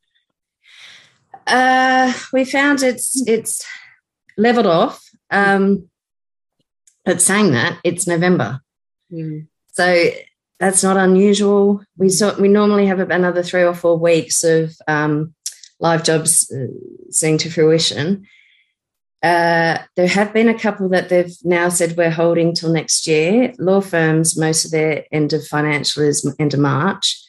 Uh, 1.47 2.13
we 2.33 2.45
found 2.45 2.83
it's 2.83 3.23
it's 3.29 3.65
leveled 4.37 4.67
off. 4.67 5.01
Um, 5.31 5.89
but 7.05 7.23
saying 7.23 7.53
that, 7.53 7.79
it's 7.85 8.09
November, 8.09 8.61
mm. 9.13 9.47
so 9.69 10.11
that's 10.59 10.83
not 10.83 10.97
unusual. 10.97 11.83
We 11.97 12.09
saw, 12.09 12.39
we 12.39 12.49
normally 12.49 12.87
have 12.87 12.99
another 13.11 13.43
three 13.43 13.63
or 13.63 13.75
four 13.75 13.99
weeks 13.99 14.43
of 14.45 14.75
um, 14.89 15.35
live 15.81 16.03
jobs 16.03 16.51
uh, 16.51 16.67
seeing 17.11 17.39
to 17.39 17.51
fruition. 17.51 18.27
Uh, 19.23 19.79
there 19.97 20.07
have 20.07 20.33
been 20.33 20.49
a 20.49 20.59
couple 20.59 20.89
that 20.91 21.09
they've 21.09 21.37
now 21.43 21.69
said 21.69 21.97
we're 21.97 22.11
holding 22.11 22.55
till 22.55 22.73
next 22.73 23.07
year. 23.07 23.53
Law 23.59 23.81
firms, 23.81 24.39
most 24.39 24.65
of 24.65 24.71
their 24.71 25.05
end 25.11 25.33
of 25.33 25.47
financial 25.47 26.03
is 26.03 26.35
end 26.39 26.55
of 26.55 26.61
March, 26.61 27.23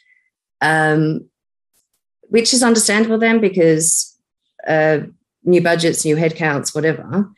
um, 0.61 1.29
which 2.23 2.53
is 2.53 2.61
understandable 2.61 3.17
then 3.17 3.39
because 3.39 4.15
uh, 4.67 4.99
new 5.43 5.61
budgets, 5.61 6.05
new 6.05 6.15
headcounts, 6.15 6.75
whatever. 6.75 7.29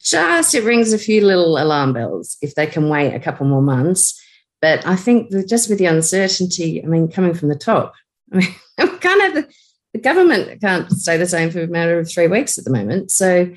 Just 0.00 0.54
it 0.54 0.64
rings 0.64 0.92
a 0.92 0.98
few 0.98 1.24
little 1.24 1.58
alarm 1.58 1.92
bells 1.92 2.38
if 2.40 2.54
they 2.54 2.66
can 2.66 2.88
wait 2.88 3.12
a 3.12 3.20
couple 3.20 3.46
more 3.46 3.60
months. 3.60 4.18
But 4.60 4.86
I 4.86 4.96
think 4.96 5.30
that 5.30 5.48
just 5.48 5.68
with 5.68 5.78
the 5.78 5.86
uncertainty, 5.86 6.82
I 6.82 6.86
mean, 6.86 7.10
coming 7.10 7.34
from 7.34 7.48
the 7.48 7.54
top, 7.54 7.94
I 8.32 8.36
mean, 8.36 8.54
kind 9.00 9.22
of 9.22 9.34
the, 9.34 9.48
the 9.94 10.00
government 10.00 10.60
can't 10.60 10.90
stay 10.92 11.16
the 11.16 11.26
same 11.26 11.50
for 11.50 11.62
a 11.62 11.66
matter 11.66 11.98
of 11.98 12.10
three 12.10 12.26
weeks 12.26 12.58
at 12.58 12.64
the 12.64 12.70
moment. 12.70 13.10
So, 13.10 13.52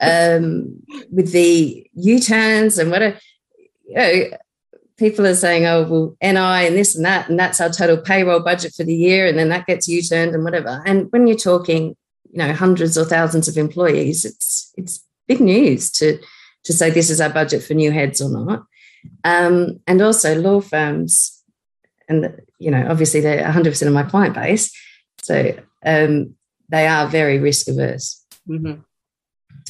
um, 0.00 0.82
with 1.10 1.32
the 1.32 1.86
U 1.94 2.20
turns 2.20 2.78
and 2.78 2.90
what, 2.90 3.02
you 3.86 3.94
know, 3.94 4.24
people 5.00 5.26
are 5.26 5.34
saying, 5.34 5.66
oh, 5.66 5.82
well, 5.84 6.16
NI 6.22 6.66
and 6.66 6.76
this 6.76 6.94
and 6.94 7.04
that, 7.04 7.28
and 7.28 7.38
that's 7.38 7.60
our 7.60 7.70
total 7.70 7.96
payroll 7.96 8.40
budget 8.40 8.74
for 8.74 8.84
the 8.84 8.94
year, 8.94 9.26
and 9.26 9.38
then 9.38 9.48
that 9.48 9.66
gets 9.66 9.88
U 9.88 10.02
turned 10.02 10.34
and 10.34 10.44
whatever. 10.44 10.82
And 10.84 11.10
when 11.10 11.26
you're 11.26 11.36
talking, 11.36 11.96
you 12.30 12.38
know, 12.38 12.52
hundreds 12.52 12.96
or 12.98 13.04
thousands 13.04 13.48
of 13.48 13.56
employees, 13.56 14.24
it's 14.24 14.72
it's 14.76 15.04
big 15.26 15.40
news 15.40 15.90
to 15.92 16.18
to 16.64 16.72
say 16.72 16.90
this 16.90 17.10
is 17.10 17.20
our 17.20 17.30
budget 17.30 17.62
for 17.62 17.74
new 17.74 17.90
heads 17.90 18.20
or 18.20 18.30
not. 18.30 18.64
Um, 19.24 19.80
and 19.86 20.00
also 20.02 20.34
law 20.40 20.60
firms, 20.60 21.42
and 22.08 22.40
you 22.58 22.70
know, 22.70 22.86
obviously 22.88 23.20
they're 23.20 23.44
100% 23.44 23.86
of 23.86 23.92
my 23.92 24.02
client 24.02 24.34
base, 24.34 24.72
so 25.22 25.54
um, 25.84 26.34
they 26.68 26.86
are 26.86 27.06
very 27.06 27.38
risk 27.38 27.68
averse. 27.68 28.24
Mm-hmm. 28.48 28.80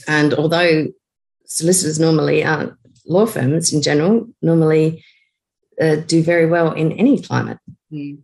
And 0.09 0.35
although 0.35 0.89
solicitors 1.47 1.99
normally 1.99 2.45
aren't 2.45 2.75
law 3.07 3.27
firms 3.27 3.73
in 3.73 3.83
general, 3.83 4.29
normally 4.41 5.05
uh, 5.81 5.97
do 5.97 6.23
very 6.23 6.47
well 6.47 6.73
in 6.73 6.93
any 6.93 7.21
climate, 7.21 7.59
mm. 7.93 8.19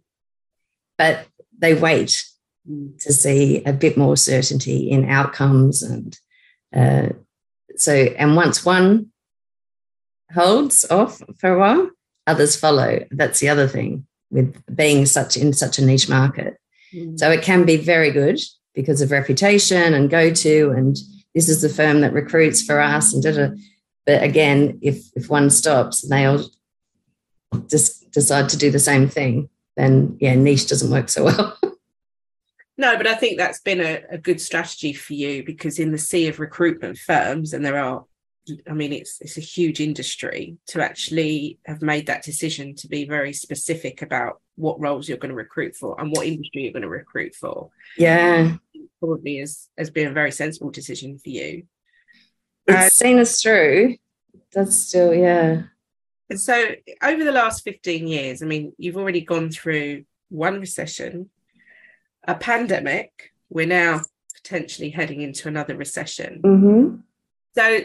but 0.98 1.26
they 1.58 1.74
wait 1.74 2.22
mm. 2.68 2.98
to 3.00 3.12
see 3.12 3.64
a 3.64 3.72
bit 3.72 3.96
more 3.96 4.16
certainty 4.16 4.90
in 4.90 5.08
outcomes 5.08 5.82
and 5.82 6.18
uh, 6.74 7.08
so 7.76 7.92
and 7.92 8.36
once 8.36 8.64
one 8.64 9.10
holds 10.34 10.84
off 10.90 11.22
for 11.38 11.54
a 11.54 11.58
while, 11.58 11.90
others 12.26 12.56
follow. 12.56 13.04
That's 13.10 13.40
the 13.40 13.48
other 13.48 13.68
thing 13.68 14.06
with 14.30 14.60
being 14.74 15.06
such 15.06 15.36
in 15.36 15.52
such 15.52 15.78
a 15.78 15.84
niche 15.84 16.08
market. 16.08 16.58
Mm. 16.94 17.18
So 17.18 17.30
it 17.30 17.42
can 17.42 17.64
be 17.64 17.76
very 17.76 18.10
good 18.10 18.40
because 18.74 19.00
of 19.00 19.10
reputation 19.10 19.94
and 19.94 20.10
go 20.10 20.32
to, 20.32 20.70
and 20.76 20.96
this 21.34 21.48
is 21.48 21.62
the 21.62 21.68
firm 21.68 22.00
that 22.00 22.12
recruits 22.12 22.62
for 22.62 22.80
us, 22.80 23.12
and 23.12 23.22
da, 23.22 23.32
da. 23.32 23.48
But 24.04 24.22
again, 24.22 24.78
if 24.82 25.04
if 25.14 25.28
one 25.28 25.50
stops 25.50 26.02
and 26.02 26.12
they 26.12 26.24
all 26.24 26.44
just 27.68 28.10
decide 28.12 28.48
to 28.50 28.56
do 28.56 28.70
the 28.70 28.78
same 28.78 29.08
thing, 29.08 29.48
then 29.76 30.16
yeah, 30.20 30.34
niche 30.34 30.68
doesn't 30.68 30.90
work 30.90 31.08
so 31.08 31.24
well. 31.24 31.58
No, 32.78 32.96
but 32.96 33.06
I 33.06 33.14
think 33.14 33.38
that's 33.38 33.60
been 33.60 33.80
a, 33.80 34.02
a 34.10 34.18
good 34.18 34.40
strategy 34.40 34.92
for 34.92 35.14
you 35.14 35.42
because 35.42 35.78
in 35.78 35.92
the 35.92 35.98
sea 35.98 36.28
of 36.28 36.38
recruitment 36.38 36.98
firms, 36.98 37.54
and 37.54 37.64
there 37.64 37.82
are 37.82 38.04
I 38.68 38.72
mean, 38.72 38.92
it's 38.92 39.20
it's 39.20 39.36
a 39.36 39.40
huge 39.40 39.80
industry 39.80 40.56
to 40.68 40.82
actually 40.82 41.58
have 41.66 41.82
made 41.82 42.06
that 42.06 42.22
decision 42.22 42.74
to 42.76 42.88
be 42.88 43.04
very 43.04 43.32
specific 43.32 44.02
about 44.02 44.40
what 44.56 44.80
roles 44.80 45.08
you're 45.08 45.18
going 45.18 45.30
to 45.30 45.36
recruit 45.36 45.74
for 45.76 46.00
and 46.00 46.10
what 46.10 46.26
industry 46.26 46.62
you're 46.62 46.72
going 46.72 46.82
to 46.82 46.88
recruit 46.88 47.34
for. 47.34 47.70
Yeah, 47.96 48.56
probably 49.00 49.38
has 49.38 49.68
has 49.76 49.90
been 49.90 50.08
a 50.08 50.12
very 50.12 50.32
sensible 50.32 50.70
decision 50.70 51.18
for 51.18 51.30
you. 51.30 51.64
It's 52.66 52.76
uh, 52.76 52.88
seen 52.88 53.18
us 53.18 53.40
through. 53.42 53.96
That's 54.52 54.76
still 54.76 55.14
yeah. 55.14 55.62
And 56.28 56.40
so, 56.40 56.70
over 57.02 57.24
the 57.24 57.32
last 57.32 57.64
fifteen 57.64 58.06
years, 58.06 58.42
I 58.42 58.46
mean, 58.46 58.72
you've 58.78 58.96
already 58.96 59.20
gone 59.20 59.50
through 59.50 60.04
one 60.28 60.60
recession, 60.60 61.30
a 62.26 62.34
pandemic. 62.34 63.32
We're 63.48 63.66
now 63.66 64.02
potentially 64.34 64.90
heading 64.90 65.22
into 65.22 65.48
another 65.48 65.76
recession. 65.76 66.40
Mm-hmm. 66.42 66.96
So 67.56 67.80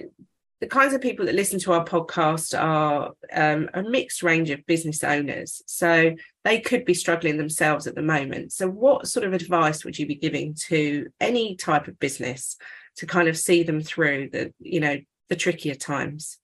the 0.61 0.67
kinds 0.67 0.93
of 0.93 1.01
people 1.01 1.25
that 1.25 1.33
listen 1.33 1.59
to 1.59 1.73
our 1.73 1.83
podcast 1.83 2.57
are 2.57 3.13
um, 3.33 3.67
a 3.73 3.81
mixed 3.81 4.21
range 4.21 4.51
of 4.51 4.65
business 4.67 5.03
owners. 5.03 5.63
So 5.65 6.15
they 6.43 6.59
could 6.59 6.85
be 6.85 6.93
struggling 6.93 7.37
themselves 7.37 7.87
at 7.87 7.95
the 7.95 8.03
moment. 8.03 8.53
So, 8.53 8.69
what 8.69 9.07
sort 9.07 9.25
of 9.25 9.33
advice 9.33 9.83
would 9.83 9.97
you 9.97 10.05
be 10.05 10.15
giving 10.15 10.53
to 10.67 11.07
any 11.19 11.55
type 11.55 11.87
of 11.87 11.99
business 11.99 12.57
to 12.97 13.07
kind 13.07 13.27
of 13.27 13.37
see 13.37 13.63
them 13.63 13.81
through 13.81 14.29
the, 14.29 14.53
you 14.59 14.79
know, 14.79 14.99
the 15.29 15.35
trickier 15.35 15.75
times? 15.75 16.37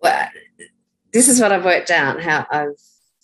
Well, 0.00 0.28
this 1.12 1.28
is 1.28 1.40
what 1.40 1.50
I've 1.50 1.64
worked 1.64 1.90
out 1.90 2.22
how 2.22 2.46
I've 2.48 2.80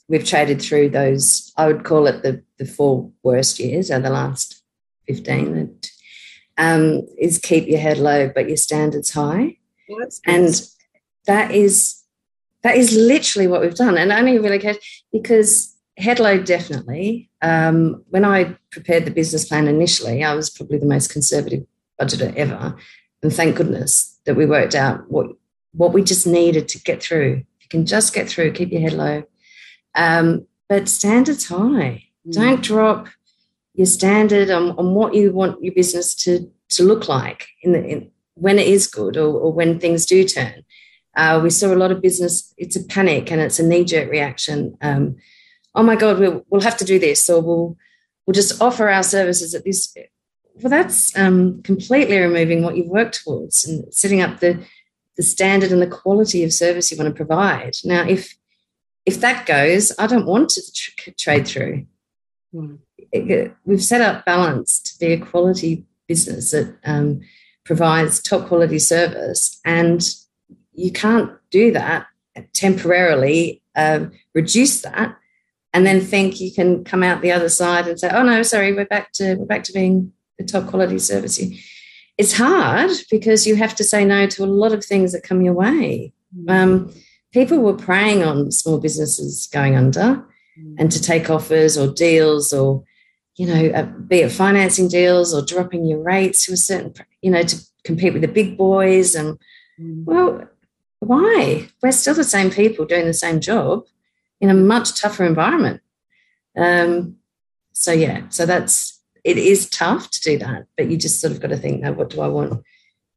we've 0.09 0.25
traded 0.27 0.61
through 0.61 0.91
those. 0.91 1.53
I 1.57 1.69
would 1.69 1.85
call 1.85 2.09
it 2.09 2.25
the 2.25 2.43
the 2.59 2.67
four 2.67 3.13
worst 3.23 3.61
years 3.61 3.89
of 3.91 4.03
the 4.03 4.11
last 4.11 4.65
fifteen. 5.07 5.55
That 5.55 5.91
um, 6.59 7.07
is 7.19 7.39
keep 7.39 7.67
your 7.67 7.81
head 7.81 7.99
low 7.99 8.31
but 8.35 8.49
your 8.49 8.57
standards 8.57 9.11
high. 9.11 9.57
Well, 9.89 10.09
and 10.27 10.63
that 11.27 11.51
is 11.51 12.03
that 12.63 12.77
is 12.77 12.97
literally 12.97 13.47
what 13.47 13.61
we've 13.61 13.75
done. 13.75 13.99
And 13.99 14.13
I 14.13 14.19
only 14.19 14.39
really 14.39 14.59
care 14.59 14.77
because 15.13 15.75
head 15.97 16.19
low 16.19 16.43
definitely. 16.43 17.31
Um, 17.43 18.03
when 18.09 18.25
I 18.25 18.57
prepared 18.71 19.05
the 19.05 19.11
business 19.11 19.45
plan 19.45 19.69
initially, 19.69 20.25
I 20.25 20.35
was 20.35 20.51
probably 20.51 20.79
the 20.79 20.87
most 20.87 21.13
conservative 21.13 21.65
budgeter 22.01 22.35
ever. 22.35 22.77
And 23.23 23.33
thank 23.33 23.57
goodness 23.57 24.19
that 24.25 24.35
we 24.35 24.47
worked 24.47 24.75
out 24.75 25.11
what 25.11 25.29
what 25.73 25.93
we 25.93 26.03
just 26.03 26.27
needed 26.27 26.69
to 26.69 26.79
get 26.81 27.03
through. 27.03 27.43
If 27.59 27.65
you 27.65 27.69
can 27.69 27.87
just 27.87 28.15
get 28.15 28.29
through, 28.29 28.53
keep 28.53 28.71
your 28.71 28.81
head 28.81 28.93
low. 28.93 29.25
Um, 29.95 30.47
but 30.69 30.89
standards 30.89 31.49
high. 31.49 32.05
Mm. 32.27 32.33
Don't 32.33 32.63
drop 32.63 33.09
your 33.75 33.87
standard 33.87 34.51
on, 34.51 34.71
on 34.79 34.95
what 34.95 35.15
you 35.15 35.33
want 35.33 35.63
your 35.63 35.75
business 35.75 36.15
to, 36.15 36.51
to 36.71 36.85
look 36.85 37.09
like 37.09 37.49
in 37.63 37.73
the, 37.73 37.85
in, 37.85 38.11
when 38.35 38.59
it 38.59 38.69
is 38.69 38.87
good 38.87 39.17
or, 39.17 39.35
or 39.35 39.53
when 39.53 39.79
things 39.79 40.07
do 40.07 40.25
turn. 40.25 40.65
Uh, 41.17 41.41
we 41.43 41.51
saw 41.51 41.73
a 41.73 41.77
lot 41.77 41.93
of 41.93 42.01
business, 42.01 42.55
it's 42.57 42.77
a 42.77 42.85
panic 42.85 43.31
and 43.31 43.41
it's 43.41 43.59
a 43.59 43.67
knee 43.67 43.85
jerk 43.85 44.11
reaction. 44.11 44.77
Um, 44.81 45.17
oh 45.75 45.83
my 45.83 45.97
God, 45.97 46.19
we'll, 46.19 46.45
we'll 46.49 46.61
have 46.63 46.77
to 46.79 46.85
do 46.85 46.99
this, 46.99 47.29
or 47.29 47.41
we'll, 47.41 47.77
we'll 48.27 48.35
just 48.35 48.61
offer 48.61 48.89
our 48.89 49.03
services 49.03 49.55
at 49.55 49.65
this. 49.65 49.95
Well, 50.57 50.71
that's 50.71 51.17
um, 51.17 51.63
completely 51.63 52.19
removing 52.19 52.63
what 52.63 52.77
you've 52.77 52.89
worked 52.89 53.23
towards 53.23 53.65
and 53.65 53.93
setting 53.93 54.21
up 54.21 54.41
the, 54.41 54.65
the 55.17 55.23
standard 55.23 55.71
and 55.71 55.83
the 55.83 55.87
quality 55.87 56.43
of 56.43 56.53
service 56.53 56.91
you 56.91 56.99
want 56.99 57.09
to 57.09 57.15
provide. 57.15 57.75
Now, 57.85 58.05
if 58.07 58.37
if 59.07 59.21
that 59.21 59.45
goes, 59.45 59.93
I 59.99 60.07
don't 60.07 60.25
want 60.25 60.49
to 60.51 60.63
tr- 60.73 61.11
trade 61.11 61.47
through. 61.47 61.87
Mm 62.55 62.79
we've 63.65 63.83
set 63.83 64.01
up 64.01 64.25
Balance 64.25 64.81
to 64.81 64.99
be 64.99 65.13
a 65.13 65.21
quality 65.21 65.85
business 66.09 66.51
that 66.51 66.77
um, 66.85 67.21
provides 67.65 68.21
top 68.21 68.47
quality 68.49 68.79
service, 68.79 69.61
and 69.65 70.15
you 70.73 70.91
can't 70.91 71.31
do 71.51 71.73
that 71.73 72.07
temporarily. 72.53 73.63
Um, 73.77 74.13
reduce 74.35 74.83
that, 74.83 75.17
and 75.73 75.87
then 75.87 76.01
think 76.01 76.41
you 76.41 76.53
can 76.53 76.85
come 76.85 77.03
out 77.03 77.23
the 77.23 77.33
other 77.33 77.49
side 77.49 77.89
and 77.89 77.99
say, 77.99 78.11
"Oh 78.13 78.23
no, 78.23 78.43
sorry, 78.43 78.73
we're 78.73 78.85
back 78.87 79.13
to 79.15 79.35
we're 79.35 79.47
back 79.47 79.65
to 79.65 79.73
being 79.73 80.13
the 80.39 80.45
top 80.45 80.67
quality 80.67 80.99
service." 80.99 81.41
It's 82.17 82.33
hard 82.33 82.91
because 83.11 83.47
you 83.47 83.57
have 83.57 83.75
to 83.77 83.85
say 83.85 84.05
no 84.05 84.27
to 84.29 84.45
a 84.45 84.47
lot 84.47 84.73
of 84.73 84.85
things 84.85 85.13
that 85.13 85.25
come 85.25 85.43
your 85.43 85.55
way. 85.55 86.13
Mm. 86.37 86.51
Um, 86.51 86.95
people 87.33 87.59
were 87.59 87.75
preying 87.75 88.23
on 88.23 88.53
small 88.53 88.79
businesses 88.79 89.49
going 89.53 89.75
under 89.75 90.25
mm. 90.59 90.75
and 90.79 90.93
to 90.93 91.03
take 91.03 91.29
offers 91.29 91.77
or 91.77 91.93
deals 91.93 92.53
or 92.53 92.85
you 93.37 93.47
know, 93.47 93.71
uh, 93.71 93.83
be 93.83 94.21
it 94.21 94.33
financing 94.33 94.89
deals 94.89 95.35
or 95.35 95.45
dropping 95.45 95.87
your 95.87 96.01
rates 96.01 96.47
to 96.47 96.53
a 96.53 96.57
certain, 96.57 96.95
you 97.21 97.31
know, 97.31 97.43
to 97.43 97.57
compete 97.83 98.13
with 98.13 98.23
the 98.23 98.29
big 98.29 98.57
boys. 98.57 99.15
And 99.15 99.39
mm. 99.81 100.05
well, 100.05 100.49
why? 101.01 101.69
We're 101.83 101.93
still 101.93 102.15
the 102.15 102.25
same 102.25 102.51
people 102.51 102.85
doing 102.85 103.07
the 103.07 103.15
same 103.15 103.41
job 103.41 103.87
in 104.41 104.51
a 104.51 104.55
much 104.55 105.01
tougher 105.01 105.25
environment. 105.25 105.81
Um, 106.57 107.17
so 107.73 107.93
yeah, 107.93 108.29
so 108.29 108.47
that's 108.47 109.01
it 109.25 109.39
is 109.39 109.69
tough 109.69 110.11
to 110.11 110.21
do 110.21 110.39
that, 110.39 110.67
but 110.77 110.91
you 110.91 110.97
just 110.97 111.21
sort 111.21 111.33
of 111.33 111.41
got 111.41 111.49
to 111.49 111.57
think, 111.57 111.81
now, 111.81 111.93
what 111.93 112.11
do 112.11 112.21
I 112.21 112.29
want 112.29 112.63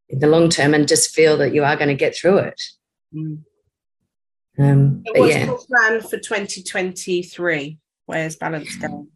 in 0.10 0.20
the 0.20 0.28
long 0.28 0.50
term, 0.50 0.74
and 0.74 0.88
just 0.88 1.14
feel 1.14 1.38
that 1.38 1.54
you 1.54 1.64
are 1.64 1.76
going 1.76 1.90
to 1.90 1.96
get 1.96 2.16
through 2.16 2.38
it. 2.38 2.62
Mm. 3.14 3.44
Um, 4.60 5.04
so 5.06 5.20
what's 5.20 5.36
yeah. 5.36 5.46
your 5.46 5.60
plan 5.60 6.02
for 6.02 6.18
2023? 6.18 7.78
Where's 8.06 8.36
balance 8.38 8.76
going? 8.78 9.10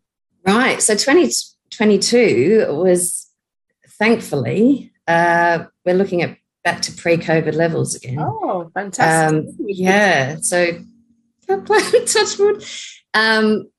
Right. 0.45 0.81
So 0.81 0.93
2022 0.93 2.67
was 2.69 3.29
thankfully, 3.87 4.91
uh, 5.07 5.65
we're 5.85 5.95
looking 5.95 6.21
at 6.21 6.37
back 6.63 6.81
to 6.83 6.91
pre 6.91 7.17
COVID 7.17 7.53
levels 7.53 7.95
again. 7.95 8.19
Oh, 8.19 8.69
fantastic. 8.73 9.39
Um, 9.39 9.55
yeah. 9.59 10.37
So, 10.41 10.79
touch 11.47 12.37
wood. 12.37 12.65
Um, 13.13 13.69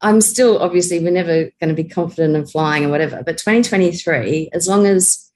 I'm 0.00 0.20
still 0.20 0.58
obviously, 0.58 1.00
we're 1.00 1.10
never 1.10 1.50
going 1.60 1.70
to 1.70 1.74
be 1.74 1.82
confident 1.82 2.36
in 2.36 2.46
flying 2.46 2.84
or 2.84 2.88
whatever, 2.88 3.24
but 3.24 3.36
2023, 3.36 4.50
as 4.52 4.68
long 4.68 4.86
as 4.86 5.28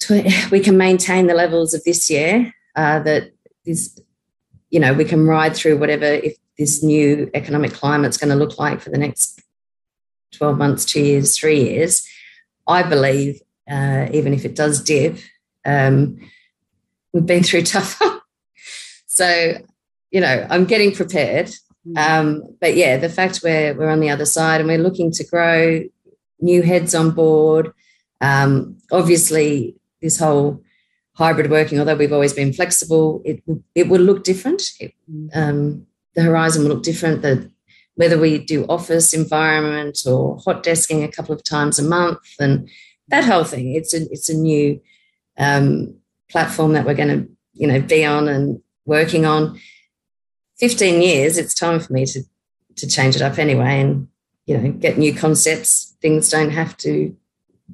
tw- 0.00 0.24
we 0.50 0.60
can 0.60 0.78
maintain 0.78 1.26
the 1.26 1.34
levels 1.34 1.74
of 1.74 1.84
this 1.84 2.08
year, 2.08 2.54
uh, 2.74 3.00
that 3.00 3.32
is, 3.66 4.00
you 4.70 4.80
know, 4.80 4.94
we 4.94 5.04
can 5.04 5.26
ride 5.26 5.54
through 5.54 5.76
whatever, 5.76 6.06
if 6.06 6.38
this 6.58 6.82
new 6.82 7.30
economic 7.34 7.72
climate's 7.72 8.16
going 8.16 8.30
to 8.30 8.36
look 8.36 8.58
like 8.58 8.80
for 8.80 8.90
the 8.90 8.98
next 8.98 9.40
12 10.32 10.58
months, 10.58 10.84
two 10.84 11.02
years, 11.02 11.36
three 11.36 11.62
years, 11.62 12.06
I 12.66 12.82
believe, 12.82 13.40
uh, 13.70 14.08
even 14.12 14.32
if 14.32 14.44
it 14.44 14.54
does 14.54 14.82
dip, 14.82 15.18
um, 15.64 16.18
we've 17.12 17.26
been 17.26 17.42
through 17.42 17.62
tougher. 17.74 18.20
so, 19.06 19.54
you 20.10 20.20
know, 20.20 20.46
I'm 20.50 20.64
getting 20.64 20.92
prepared. 20.92 21.50
Mm. 21.86 21.98
Um, 21.98 22.56
but 22.60 22.74
yeah, 22.76 22.96
the 22.96 23.08
fact 23.08 23.40
we're, 23.42 23.74
we're 23.74 23.90
on 23.90 24.00
the 24.00 24.10
other 24.10 24.26
side 24.26 24.60
and 24.60 24.68
we're 24.68 24.78
looking 24.78 25.10
to 25.12 25.24
grow 25.24 25.82
new 26.40 26.62
heads 26.62 26.94
on 26.94 27.10
board. 27.10 27.72
Um, 28.20 28.78
obviously, 28.90 29.76
this 30.00 30.18
whole 30.18 30.62
hybrid 31.12 31.50
working, 31.50 31.78
although 31.78 31.96
we've 31.96 32.12
always 32.12 32.32
been 32.32 32.52
flexible, 32.52 33.22
it, 33.24 33.42
it 33.74 33.88
will 33.88 34.00
look 34.00 34.24
different. 34.24 34.62
It, 34.80 34.94
mm. 35.10 35.30
um, 35.34 35.86
the 36.14 36.22
horizon 36.22 36.62
will 36.62 36.74
look 36.74 36.82
different. 36.82 37.22
The, 37.22 37.50
whether 37.96 38.18
we 38.18 38.38
do 38.38 38.66
office 38.66 39.12
environment 39.12 40.00
or 40.04 40.38
hot 40.44 40.64
desking 40.64 41.04
a 41.04 41.08
couple 41.08 41.34
of 41.34 41.44
times 41.44 41.78
a 41.78 41.82
month 41.82 42.18
and 42.40 42.68
that 43.08 43.24
whole 43.24 43.44
thing. 43.44 43.74
It's 43.74 43.94
a 43.94 44.02
it's 44.10 44.28
a 44.28 44.36
new 44.36 44.80
um, 45.38 45.96
platform 46.30 46.72
that 46.72 46.86
we're 46.86 46.94
going 46.94 47.08
to 47.08 47.28
you 47.52 47.66
know 47.66 47.80
be 47.80 48.04
on 48.04 48.28
and 48.28 48.60
working 48.84 49.24
on. 49.24 49.60
Fifteen 50.58 51.02
years. 51.02 51.36
It's 51.36 51.54
time 51.54 51.80
for 51.80 51.92
me 51.92 52.06
to 52.06 52.22
to 52.76 52.86
change 52.86 53.16
it 53.16 53.22
up 53.22 53.38
anyway, 53.38 53.80
and 53.80 54.08
you 54.46 54.56
know 54.56 54.72
get 54.72 54.98
new 54.98 55.14
concepts. 55.14 55.96
Things 56.00 56.30
don't 56.30 56.50
have 56.50 56.76
to 56.78 57.16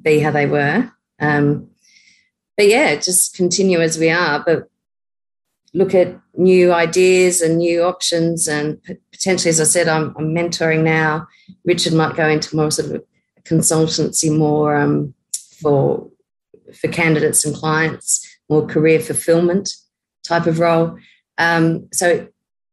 be 0.01 0.19
how 0.19 0.31
they 0.31 0.45
were. 0.45 0.91
Um, 1.19 1.69
but 2.57 2.67
yeah, 2.67 2.95
just 2.95 3.35
continue 3.35 3.79
as 3.79 3.97
we 3.97 4.09
are. 4.09 4.43
But 4.45 4.69
look 5.73 5.95
at 5.95 6.15
new 6.35 6.73
ideas 6.73 7.41
and 7.41 7.57
new 7.57 7.83
options. 7.83 8.47
And 8.47 8.81
potentially, 9.11 9.49
as 9.49 9.61
I 9.61 9.65
said, 9.65 9.87
I'm, 9.87 10.15
I'm 10.17 10.33
mentoring 10.33 10.83
now. 10.83 11.27
Richard 11.65 11.93
might 11.93 12.15
go 12.15 12.27
into 12.27 12.55
more 12.55 12.71
sort 12.71 12.91
of 12.91 13.03
consultancy, 13.43 14.35
more 14.35 14.75
um, 14.75 15.13
for 15.61 16.09
for 16.73 16.87
candidates 16.87 17.43
and 17.45 17.55
clients, 17.55 18.25
more 18.49 18.65
career 18.65 18.99
fulfillment 18.99 19.73
type 20.23 20.45
of 20.45 20.59
role. 20.59 20.97
Um, 21.37 21.87
so 21.91 22.27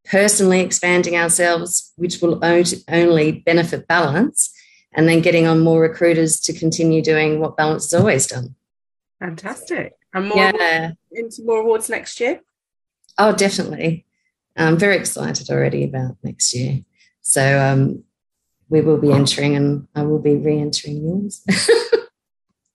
personally 0.04 0.60
expanding 0.60 1.16
ourselves, 1.16 1.92
which 1.96 2.20
will 2.20 2.40
only 2.42 3.32
benefit 3.32 3.88
balance, 3.88 4.52
and 4.92 5.08
then 5.08 5.20
getting 5.20 5.46
on 5.46 5.60
more 5.60 5.80
recruiters 5.80 6.40
to 6.40 6.52
continue 6.52 7.02
doing 7.02 7.40
what 7.40 7.56
balance 7.56 7.90
has 7.90 8.00
always 8.00 8.26
done. 8.26 8.54
Fantastic. 9.18 9.94
And 10.14 10.28
more 10.28 10.36
yeah. 10.36 10.92
into 11.12 11.42
more 11.44 11.58
awards 11.58 11.90
next 11.90 12.20
year? 12.20 12.40
Oh, 13.18 13.34
definitely. 13.34 14.06
I'm 14.56 14.78
very 14.78 14.96
excited 14.96 15.50
already 15.50 15.84
about 15.84 16.16
next 16.22 16.54
year. 16.54 16.80
So, 17.20 17.60
um, 17.60 18.04
we 18.68 18.80
will 18.80 18.98
be 18.98 19.12
entering, 19.12 19.56
and 19.56 19.88
I 19.94 20.02
will 20.02 20.18
be 20.18 20.34
re-entering 20.34 21.02
yours. 21.02 21.42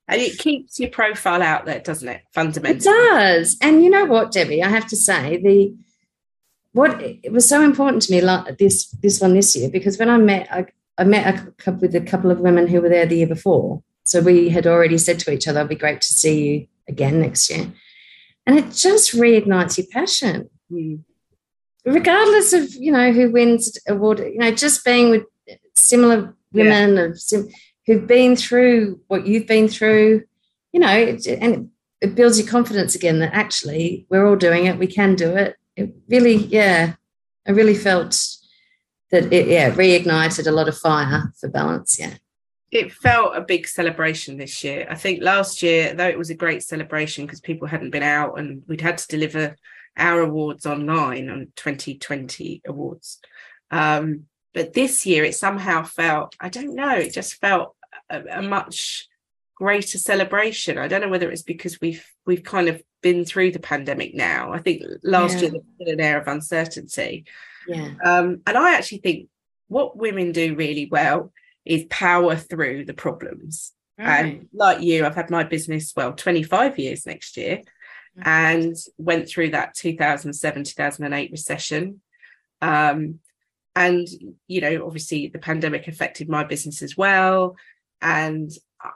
and 0.07 0.21
it 0.21 0.37
keeps 0.37 0.79
your 0.79 0.89
profile 0.89 1.41
out 1.41 1.65
there, 1.65 1.79
doesn't 1.79 2.07
it? 2.07 2.21
Fundamentally, 2.31 2.77
it 2.77 2.83
does. 2.83 3.57
And 3.61 3.83
you 3.83 3.89
know 3.89 4.05
what, 4.05 4.31
Debbie? 4.31 4.63
I 4.63 4.69
have 4.69 4.87
to 4.87 4.95
say 4.95 5.37
the 5.37 5.75
what 6.73 6.99
it 7.01 7.31
was 7.31 7.47
so 7.47 7.61
important 7.61 8.01
to 8.01 8.11
me 8.11 8.19
like 8.19 8.57
this 8.57 8.87
this 9.03 9.21
one 9.21 9.35
this 9.35 9.55
year 9.55 9.69
because 9.69 9.99
when 9.99 10.09
I 10.09 10.17
met 10.17 10.51
I, 10.51 10.65
I 10.97 11.03
met 11.03 11.35
a 11.35 11.51
couple 11.51 11.81
with 11.81 11.95
a 11.95 12.01
couple 12.01 12.31
of 12.31 12.39
women 12.39 12.67
who 12.67 12.81
were 12.81 12.89
there 12.89 13.05
the 13.05 13.17
year 13.17 13.27
before. 13.27 13.83
So 14.03 14.21
we 14.21 14.49
had 14.49 14.67
already 14.67 14.97
said 14.97 15.19
to 15.19 15.31
each 15.31 15.47
other, 15.47 15.59
"It'd 15.59 15.69
be 15.69 15.75
great 15.75 16.01
to 16.01 16.07
see 16.07 16.43
you 16.43 16.67
again 16.87 17.21
next 17.21 17.49
year," 17.49 17.71
and 18.45 18.57
it 18.57 18.71
just 18.71 19.13
reignites 19.13 19.77
your 19.77 19.87
passion. 19.91 20.49
Mm 20.71 21.03
regardless 21.85 22.53
of 22.53 22.73
you 22.75 22.91
know 22.91 23.11
who 23.11 23.31
wins 23.31 23.77
award 23.87 24.19
you 24.19 24.37
know 24.37 24.51
just 24.51 24.85
being 24.85 25.09
with 25.09 25.23
similar 25.75 26.35
women 26.53 26.95
yeah. 26.95 27.07
sim- 27.15 27.49
who've 27.85 28.07
been 28.07 28.35
through 28.35 28.99
what 29.07 29.27
you've 29.27 29.47
been 29.47 29.67
through 29.67 30.23
you 30.71 30.79
know 30.79 30.95
it, 30.95 31.25
and 31.27 31.53
it, 32.01 32.07
it, 32.09 32.15
builds 32.15 32.39
your 32.39 32.47
confidence 32.47 32.95
again 32.95 33.19
that 33.19 33.33
actually 33.33 34.05
we're 34.09 34.25
all 34.25 34.35
doing 34.35 34.65
it 34.65 34.77
we 34.77 34.87
can 34.87 35.15
do 35.15 35.35
it 35.35 35.55
it 35.75 35.93
really 36.07 36.35
yeah 36.35 36.93
i 37.47 37.51
really 37.51 37.75
felt 37.75 38.17
that 39.11 39.31
it 39.33 39.47
yeah 39.47 39.69
reignited 39.71 40.47
a 40.47 40.51
lot 40.51 40.69
of 40.69 40.77
fire 40.77 41.33
for 41.39 41.49
balance 41.49 41.99
yeah 41.99 42.15
it 42.73 42.91
felt 42.91 43.37
a 43.37 43.41
big 43.41 43.67
celebration 43.67 44.37
this 44.37 44.63
year. 44.63 44.87
I 44.89 44.95
think 44.95 45.21
last 45.21 45.61
year, 45.61 45.93
though 45.93 46.07
it 46.07 46.17
was 46.17 46.31
a 46.31 46.35
great 46.35 46.63
celebration 46.63 47.23
because 47.23 47.39
people 47.39 47.67
hadn't 47.67 47.91
been 47.91 48.01
out 48.03 48.39
and 48.39 48.63
we'd 48.67 48.81
had 48.81 48.97
to 48.97 49.07
deliver 49.07 49.55
our 49.95 50.21
awards 50.21 50.65
online 50.65 51.29
on 51.29 51.53
2020 51.55 52.63
awards. 52.65 53.19
Um, 53.69 54.23
but 54.55 54.73
this 54.73 55.05
year 55.05 55.23
it 55.23 55.35
somehow 55.35 55.83
felt, 55.83 56.35
I 56.39 56.49
don't 56.49 56.73
know, 56.73 56.95
it 56.95 57.13
just 57.13 57.35
felt 57.35 57.75
a, 58.09 58.23
a 58.39 58.41
much 58.41 59.07
greater 59.53 59.99
celebration. 59.99 60.79
I 60.79 60.87
don't 60.87 61.01
know 61.01 61.09
whether 61.09 61.29
it's 61.29 61.43
because 61.43 61.79
we've 61.79 62.03
we've 62.25 62.43
kind 62.43 62.69
of 62.69 62.81
been 63.03 63.23
through 63.23 63.51
the 63.51 63.59
pandemic 63.59 64.15
now. 64.15 64.51
I 64.51 64.57
think 64.57 64.81
last 65.03 65.35
yeah. 65.35 65.41
year 65.41 65.51
there 65.51 65.61
was 65.79 65.93
an 65.93 66.01
air 66.01 66.19
of 66.19 66.27
uncertainty. 66.27 67.25
Yeah. 67.67 67.93
Um, 68.03 68.41
and 68.47 68.57
I 68.57 68.73
actually 68.73 68.99
think 68.99 69.29
what 69.67 69.95
women 69.95 70.31
do 70.31 70.55
really 70.55 70.87
well 70.87 71.31
is 71.65 71.85
power 71.89 72.35
through 72.35 72.85
the 72.85 72.93
problems. 72.93 73.73
Right. 73.97 74.25
And 74.25 74.49
like 74.53 74.81
you, 74.81 75.05
I've 75.05 75.15
had 75.15 75.29
my 75.29 75.43
business, 75.43 75.93
well, 75.95 76.13
25 76.13 76.79
years 76.79 77.05
next 77.05 77.37
year 77.37 77.61
and 78.21 78.75
went 78.97 79.27
through 79.27 79.49
that 79.49 79.73
2007 79.73 80.63
2008 80.63 81.31
recession 81.31 82.01
um, 82.61 83.19
and 83.75 84.07
you 84.47 84.61
know 84.61 84.85
obviously 84.85 85.27
the 85.27 85.39
pandemic 85.39 85.87
affected 85.87 86.29
my 86.29 86.43
business 86.43 86.81
as 86.81 86.95
well 86.95 87.55
and 88.01 88.51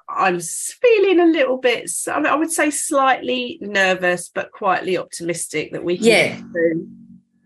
i'm 0.09 0.39
feeling 0.39 1.19
a 1.19 1.25
little 1.25 1.57
bit 1.57 1.89
i 2.07 2.35
would 2.35 2.51
say 2.51 2.69
slightly 2.69 3.57
nervous 3.61 4.29
but 4.33 4.51
quietly 4.51 4.97
optimistic 4.97 5.71
that 5.71 5.83
we 5.83 5.97
can 5.97 6.05
yeah. 6.05 6.41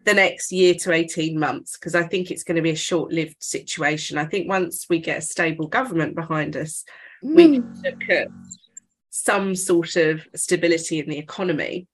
The 0.04 0.14
next 0.14 0.52
year 0.52 0.74
to 0.74 0.92
18 0.92 1.40
months 1.40 1.78
because 1.78 1.96
i 1.96 2.04
think 2.04 2.32
it's 2.32 2.44
going 2.44 2.56
to 2.56 2.62
be 2.62 2.72
a 2.72 2.76
short-lived 2.76 3.36
situation 3.40 4.18
i 4.18 4.26
think 4.26 4.50
once 4.50 4.88
we 4.90 5.00
get 5.00 5.20
a 5.20 5.22
stable 5.22 5.68
government 5.68 6.16
behind 6.16 6.58
us 6.58 6.84
mm. 7.24 7.36
we 7.36 7.44
can 7.60 7.82
look 7.84 8.10
at 8.10 8.28
some 9.12 9.54
sort 9.54 9.98
of 9.98 10.26
stability 10.36 11.00
in 11.00 11.08
the 11.08 11.20
economy. 11.20 11.88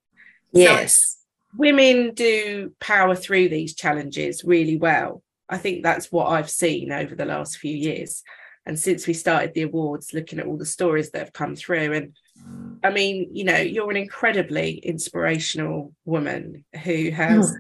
Yes. 0.54 0.96
So 0.96 1.58
women 1.58 2.14
do 2.14 2.74
power 2.80 3.16
through 3.16 3.50
these 3.50 3.76
challenges 3.76 4.44
really 4.46 4.78
well. 4.78 5.24
I 5.50 5.58
think 5.58 5.84
that's 5.84 6.12
what 6.12 6.28
I've 6.28 6.50
seen 6.50 6.92
over 6.92 7.16
the 7.16 7.26
last 7.26 7.58
few 7.58 7.76
years. 7.76 8.24
And 8.66 8.78
since 8.78 9.08
we 9.08 9.14
started 9.14 9.54
the 9.54 9.64
awards, 9.64 10.14
looking 10.14 10.40
at 10.40 10.46
all 10.46 10.58
the 10.58 10.66
stories 10.66 11.12
that 11.12 11.20
have 11.20 11.34
come 11.34 11.56
through. 11.56 11.94
And 11.94 12.16
I 12.84 12.92
mean, 12.92 13.30
you 13.34 13.46
know, 13.46 13.58
you're 13.58 13.90
an 13.90 13.98
incredibly 13.98 14.78
inspirational 14.78 15.94
woman 16.06 16.66
who 16.84 17.12
has 17.12 17.52
mm. 17.52 17.58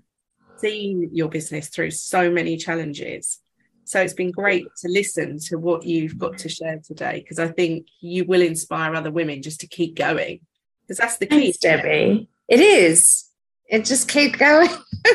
Seen 0.60 1.10
your 1.14 1.30
business 1.30 1.70
through 1.70 1.92
so 1.92 2.32
many 2.32 2.58
challenges 2.58 3.40
so 3.88 4.02
it's 4.02 4.14
been 4.14 4.32
great 4.32 4.68
to 4.82 4.90
listen 4.90 5.40
to 5.46 5.56
what 5.56 5.84
you've 5.84 6.18
got 6.18 6.38
to 6.40 6.50
share 6.50 6.82
today 6.86 7.22
because 7.22 7.40
I 7.40 7.48
think 7.48 7.88
you 8.02 8.26
will 8.26 8.42
inspire 8.42 8.94
other 8.94 9.12
women 9.12 9.42
just 9.42 9.62
to 9.62 9.68
keep 9.68 9.96
going 9.96 10.42
because 10.82 10.98
that's 10.98 11.18
the 11.20 11.26
key. 11.26 11.54
Thanks, 11.54 11.60
Debbie. 11.60 12.28
It 12.50 12.60
is. 12.60 13.30
It 13.66 13.86
just 13.86 14.10
keep 14.10 14.38
going. 14.38 14.68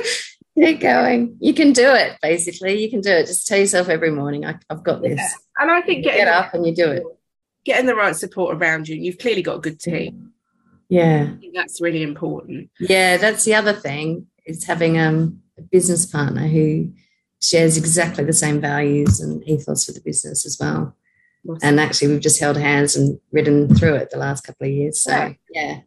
keep 0.59 0.81
going. 0.81 1.37
You 1.39 1.53
can 1.53 1.75
do 1.75 1.87
it. 1.93 2.17
Basically, 2.23 2.83
you 2.83 2.89
can 2.89 3.03
do 3.03 3.11
it. 3.11 3.27
Just 3.27 3.47
tell 3.47 3.59
yourself 3.59 3.91
every 3.91 4.11
morning, 4.11 4.47
I, 4.47 4.59
have 4.71 4.83
got 4.83 5.03
this. 5.03 5.19
Yeah. 5.19 5.29
And 5.59 5.71
I 5.71 5.83
think 5.83 6.05
get 6.05 6.27
up 6.27 6.55
and 6.55 6.67
you 6.67 6.75
do 6.75 6.91
it. 6.93 7.03
Getting 7.67 7.85
the 7.85 7.95
right 7.95 8.17
support 8.17 8.57
around 8.57 8.89
you. 8.89 8.95
And 8.95 9.05
you've 9.05 9.19
clearly 9.19 9.43
got 9.43 9.57
a 9.57 9.61
good 9.61 9.81
team. 9.81 10.33
Yeah, 10.89 11.35
that's 11.55 11.83
really 11.83 12.03
important. 12.03 12.71
Yeah, 12.81 13.19
that's 13.19 13.45
the 13.45 13.55
other 13.55 13.75
thing 13.75 14.29
is 14.47 14.65
having 14.65 14.99
um, 14.99 15.41
a 15.59 15.63
business 15.63 16.07
partner 16.07 16.47
who 16.47 16.93
shares 17.41 17.77
exactly 17.77 18.25
the 18.25 18.33
same 18.33 18.61
values 18.61 19.21
and 19.21 19.43
ethos 19.49 19.85
for 19.85 19.93
the 19.93 20.01
business 20.01 20.47
as 20.47 20.57
well. 20.61 20.97
Awesome. 21.49 21.59
And 21.63 21.81
actually, 21.81 22.09
we've 22.09 22.21
just 22.21 22.41
held 22.41 22.57
hands 22.57 22.97
and 22.97 23.19
ridden 23.33 23.75
through 23.75 23.95
it 23.95 24.11
the 24.11 24.19
last 24.19 24.43
couple 24.43 24.67
of 24.67 24.73
years. 24.73 25.01
So, 25.01 25.11
yeah, 25.11 25.33
yeah 25.51 25.81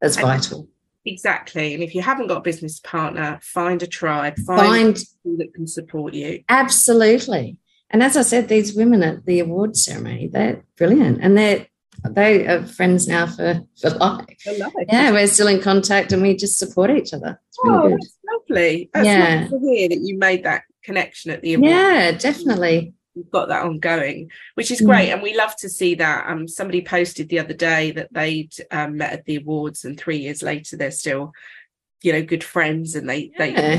that's 0.00 0.16
and 0.16 0.26
vital. 0.26 0.68
Exactly. 1.04 1.72
And 1.72 1.82
if 1.82 1.94
you 1.94 2.02
haven't 2.02 2.26
got 2.26 2.38
a 2.38 2.42
business 2.42 2.80
partner, 2.80 3.38
find 3.42 3.82
a 3.82 3.86
tribe, 3.86 4.36
find, 4.38 4.60
find 4.60 4.94
people 4.96 5.38
that 5.38 5.54
can 5.54 5.66
support 5.66 6.14
you. 6.14 6.42
Absolutely. 6.48 7.58
And 7.90 8.02
as 8.02 8.16
I 8.16 8.22
said, 8.22 8.48
these 8.48 8.74
women 8.74 9.02
at 9.02 9.24
the 9.24 9.40
award 9.40 9.76
ceremony, 9.76 10.28
they're 10.28 10.64
brilliant. 10.76 11.20
And 11.22 11.38
they're 11.38 11.66
they 12.04 12.46
are 12.46 12.64
friends 12.66 13.08
now 13.08 13.26
for, 13.26 13.62
for 13.80 13.90
life. 13.90 14.40
For 14.42 14.52
life. 14.52 14.72
Yeah, 14.88 15.10
we're 15.10 15.26
still 15.26 15.48
in 15.48 15.60
contact 15.60 16.12
and 16.12 16.22
we 16.22 16.36
just 16.36 16.58
support 16.58 16.90
each 16.90 17.12
other. 17.12 17.40
It's 17.48 17.58
really 17.62 17.78
oh, 17.78 17.88
good. 17.88 18.00
That's 18.00 18.16
lovely. 18.32 18.90
That's 18.94 19.06
yeah. 19.06 19.48
lovely 19.50 19.58
to 19.58 19.66
hear 19.66 19.88
that 19.88 20.00
you 20.00 20.18
made 20.18 20.44
that 20.44 20.62
connection 20.84 21.30
at 21.30 21.42
the 21.42 21.54
award. 21.54 21.70
Yeah, 21.70 22.12
definitely. 22.12 22.94
We've 23.14 23.30
got 23.30 23.48
that 23.48 23.64
ongoing, 23.64 24.30
which 24.54 24.70
is 24.70 24.80
great. 24.80 25.08
Mm. 25.08 25.14
And 25.14 25.22
we 25.22 25.36
love 25.36 25.56
to 25.56 25.68
see 25.68 25.96
that. 25.96 26.30
Um, 26.30 26.46
somebody 26.46 26.82
posted 26.82 27.28
the 27.28 27.40
other 27.40 27.54
day 27.54 27.90
that 27.92 28.12
they'd 28.12 28.54
um, 28.70 28.96
met 28.96 29.12
at 29.12 29.24
the 29.24 29.36
awards 29.36 29.84
and 29.84 29.98
three 29.98 30.18
years 30.18 30.40
later 30.40 30.76
they're 30.76 30.92
still, 30.92 31.32
you 32.02 32.12
know, 32.12 32.22
good 32.22 32.44
friends 32.44 32.94
and 32.94 33.08
they 33.08 33.32
yeah. 33.38 33.78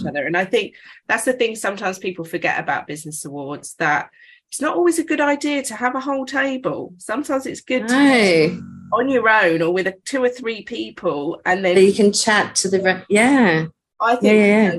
each 0.00 0.06
other. 0.06 0.26
And 0.26 0.36
I 0.36 0.46
think 0.46 0.76
that's 1.08 1.24
the 1.24 1.34
thing 1.34 1.56
sometimes 1.56 1.98
people 1.98 2.24
forget 2.24 2.58
about 2.58 2.86
business 2.86 3.24
awards 3.24 3.74
that 3.74 4.10
it's 4.50 4.60
not 4.60 4.76
always 4.76 4.98
a 4.98 5.04
good 5.04 5.20
idea 5.20 5.62
to 5.62 5.74
have 5.74 5.94
a 5.94 6.00
whole 6.00 6.26
table. 6.26 6.92
Sometimes 6.98 7.46
it's 7.46 7.60
good 7.60 7.82
no. 7.82 7.88
to 7.88 8.62
on 8.92 9.08
your 9.08 9.28
own 9.28 9.62
or 9.62 9.72
with 9.72 9.86
a, 9.86 9.94
two 10.04 10.22
or 10.22 10.28
three 10.28 10.62
people 10.64 11.40
and 11.46 11.64
then 11.64 11.76
you 11.76 11.92
can 11.92 12.12
chat 12.12 12.56
to 12.56 12.68
the 12.68 13.04
yeah 13.08 13.66
I 14.00 14.16
think 14.16 14.34
yeah, 14.34 14.72
yeah. 14.72 14.78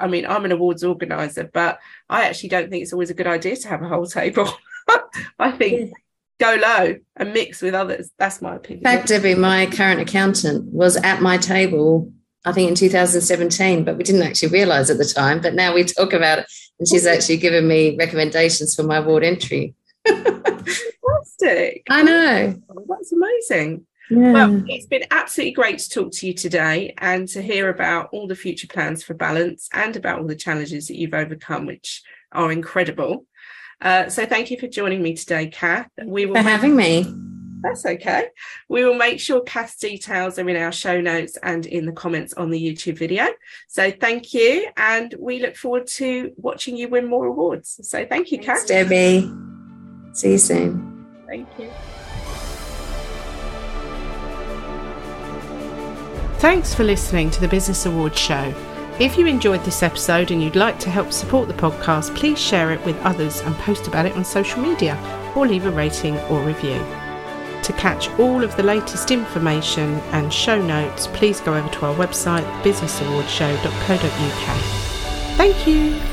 I 0.00 0.06
mean, 0.06 0.26
I'm 0.26 0.44
an 0.44 0.52
awards 0.52 0.84
organizer, 0.84 1.50
but 1.52 1.78
I 2.08 2.24
actually 2.24 2.50
don't 2.50 2.70
think 2.70 2.82
it's 2.82 2.92
always 2.92 3.10
a 3.10 3.14
good 3.14 3.26
idea 3.26 3.56
to 3.56 3.68
have 3.68 3.82
a 3.82 3.88
whole 3.88 4.06
table. 4.06 4.48
I 5.38 5.50
think 5.52 5.92
go 6.38 6.56
low 6.60 6.96
and 7.16 7.32
mix 7.32 7.60
with 7.60 7.74
others. 7.74 8.10
That's 8.16 8.40
my 8.40 8.56
opinion. 8.56 8.86
In 8.86 8.96
fact, 8.96 9.08
Debbie, 9.08 9.34
my 9.34 9.66
current 9.66 10.00
accountant 10.00 10.72
was 10.72 10.96
at 10.96 11.20
my 11.20 11.36
table, 11.36 12.12
I 12.44 12.52
think 12.52 12.68
in 12.68 12.74
2017, 12.74 13.84
but 13.84 13.96
we 13.96 14.04
didn't 14.04 14.22
actually 14.22 14.48
realize 14.48 14.90
at 14.90 14.98
the 14.98 15.04
time. 15.04 15.40
But 15.40 15.54
now 15.54 15.74
we 15.74 15.84
talk 15.84 16.12
about 16.12 16.40
it, 16.40 16.46
and 16.78 16.88
she's 16.88 17.06
actually 17.06 17.38
given 17.38 17.66
me 17.66 17.96
recommendations 17.96 18.74
for 18.74 18.84
my 18.84 18.98
award 18.98 19.24
entry. 19.24 19.74
Fantastic. 20.06 21.82
I 21.90 22.02
know. 22.02 22.62
That's 22.88 23.12
amazing. 23.12 23.86
Yeah. 24.10 24.32
Well, 24.32 24.64
it's 24.68 24.86
been 24.86 25.04
absolutely 25.10 25.52
great 25.52 25.78
to 25.80 25.90
talk 25.90 26.12
to 26.12 26.26
you 26.26 26.32
today 26.32 26.94
and 26.96 27.28
to 27.28 27.42
hear 27.42 27.68
about 27.68 28.08
all 28.12 28.26
the 28.26 28.34
future 28.34 28.66
plans 28.66 29.02
for 29.02 29.12
balance 29.14 29.68
and 29.72 29.94
about 29.96 30.20
all 30.20 30.26
the 30.26 30.36
challenges 30.36 30.88
that 30.88 30.96
you've 30.96 31.14
overcome, 31.14 31.66
which 31.66 32.02
are 32.32 32.50
incredible. 32.50 33.26
Uh, 33.80 34.08
so 34.08 34.24
thank 34.24 34.50
you 34.50 34.58
for 34.58 34.66
joining 34.66 35.02
me 35.02 35.14
today, 35.14 35.48
Kath. 35.48 35.90
We 36.02 36.26
will 36.26 36.36
for 36.36 36.42
having 36.42 36.74
me. 36.74 37.06
That's 37.60 37.84
okay. 37.84 38.28
We 38.68 38.84
will 38.84 38.94
make 38.94 39.20
sure 39.20 39.40
Kath's 39.42 39.76
details 39.76 40.38
are 40.38 40.48
in 40.48 40.56
our 40.56 40.72
show 40.72 41.00
notes 41.00 41.36
and 41.42 41.66
in 41.66 41.86
the 41.86 41.92
comments 41.92 42.34
on 42.34 42.50
the 42.50 42.60
YouTube 42.60 42.98
video. 42.98 43.26
So 43.66 43.90
thank 43.90 44.32
you, 44.32 44.68
and 44.76 45.14
we 45.18 45.40
look 45.40 45.56
forward 45.56 45.86
to 45.88 46.32
watching 46.36 46.76
you 46.76 46.88
win 46.88 47.08
more 47.08 47.26
awards. 47.26 47.80
So 47.82 48.06
thank 48.06 48.30
you, 48.30 48.38
Thanks, 48.38 48.62
Kath. 48.62 48.68
Debbie. 48.68 49.30
See 50.12 50.32
you 50.32 50.38
soon. 50.38 51.06
Thank 51.26 51.48
you. 51.58 51.70
Thanks 56.38 56.72
for 56.72 56.84
listening 56.84 57.30
to 57.32 57.40
the 57.40 57.48
Business 57.48 57.84
Awards 57.84 58.18
Show. 58.18 58.54
If 59.00 59.18
you 59.18 59.26
enjoyed 59.26 59.64
this 59.64 59.82
episode 59.82 60.30
and 60.30 60.42
you'd 60.42 60.56
like 60.56 60.78
to 60.80 60.90
help 60.90 61.12
support 61.12 61.48
the 61.48 61.54
podcast, 61.54 62.14
please 62.16 62.38
share 62.38 62.72
it 62.72 62.84
with 62.84 62.96
others 63.02 63.40
and 63.40 63.54
post 63.56 63.86
about 63.86 64.06
it 64.06 64.14
on 64.14 64.24
social 64.24 64.60
media 64.60 64.96
or 65.36 65.46
leave 65.46 65.66
a 65.66 65.70
rating 65.70 66.16
or 66.30 66.40
review. 66.42 66.80
To 67.68 67.74
catch 67.74 68.08
all 68.18 68.42
of 68.42 68.56
the 68.56 68.62
latest 68.62 69.10
information 69.10 70.00
and 70.12 70.32
show 70.32 70.58
notes, 70.58 71.06
please 71.08 71.38
go 71.42 71.52
over 71.52 71.68
to 71.68 71.84
our 71.84 71.94
website, 71.94 72.46
businessawardshow.co.uk. 72.62 74.56
Thank 75.36 75.66
you. 75.66 76.07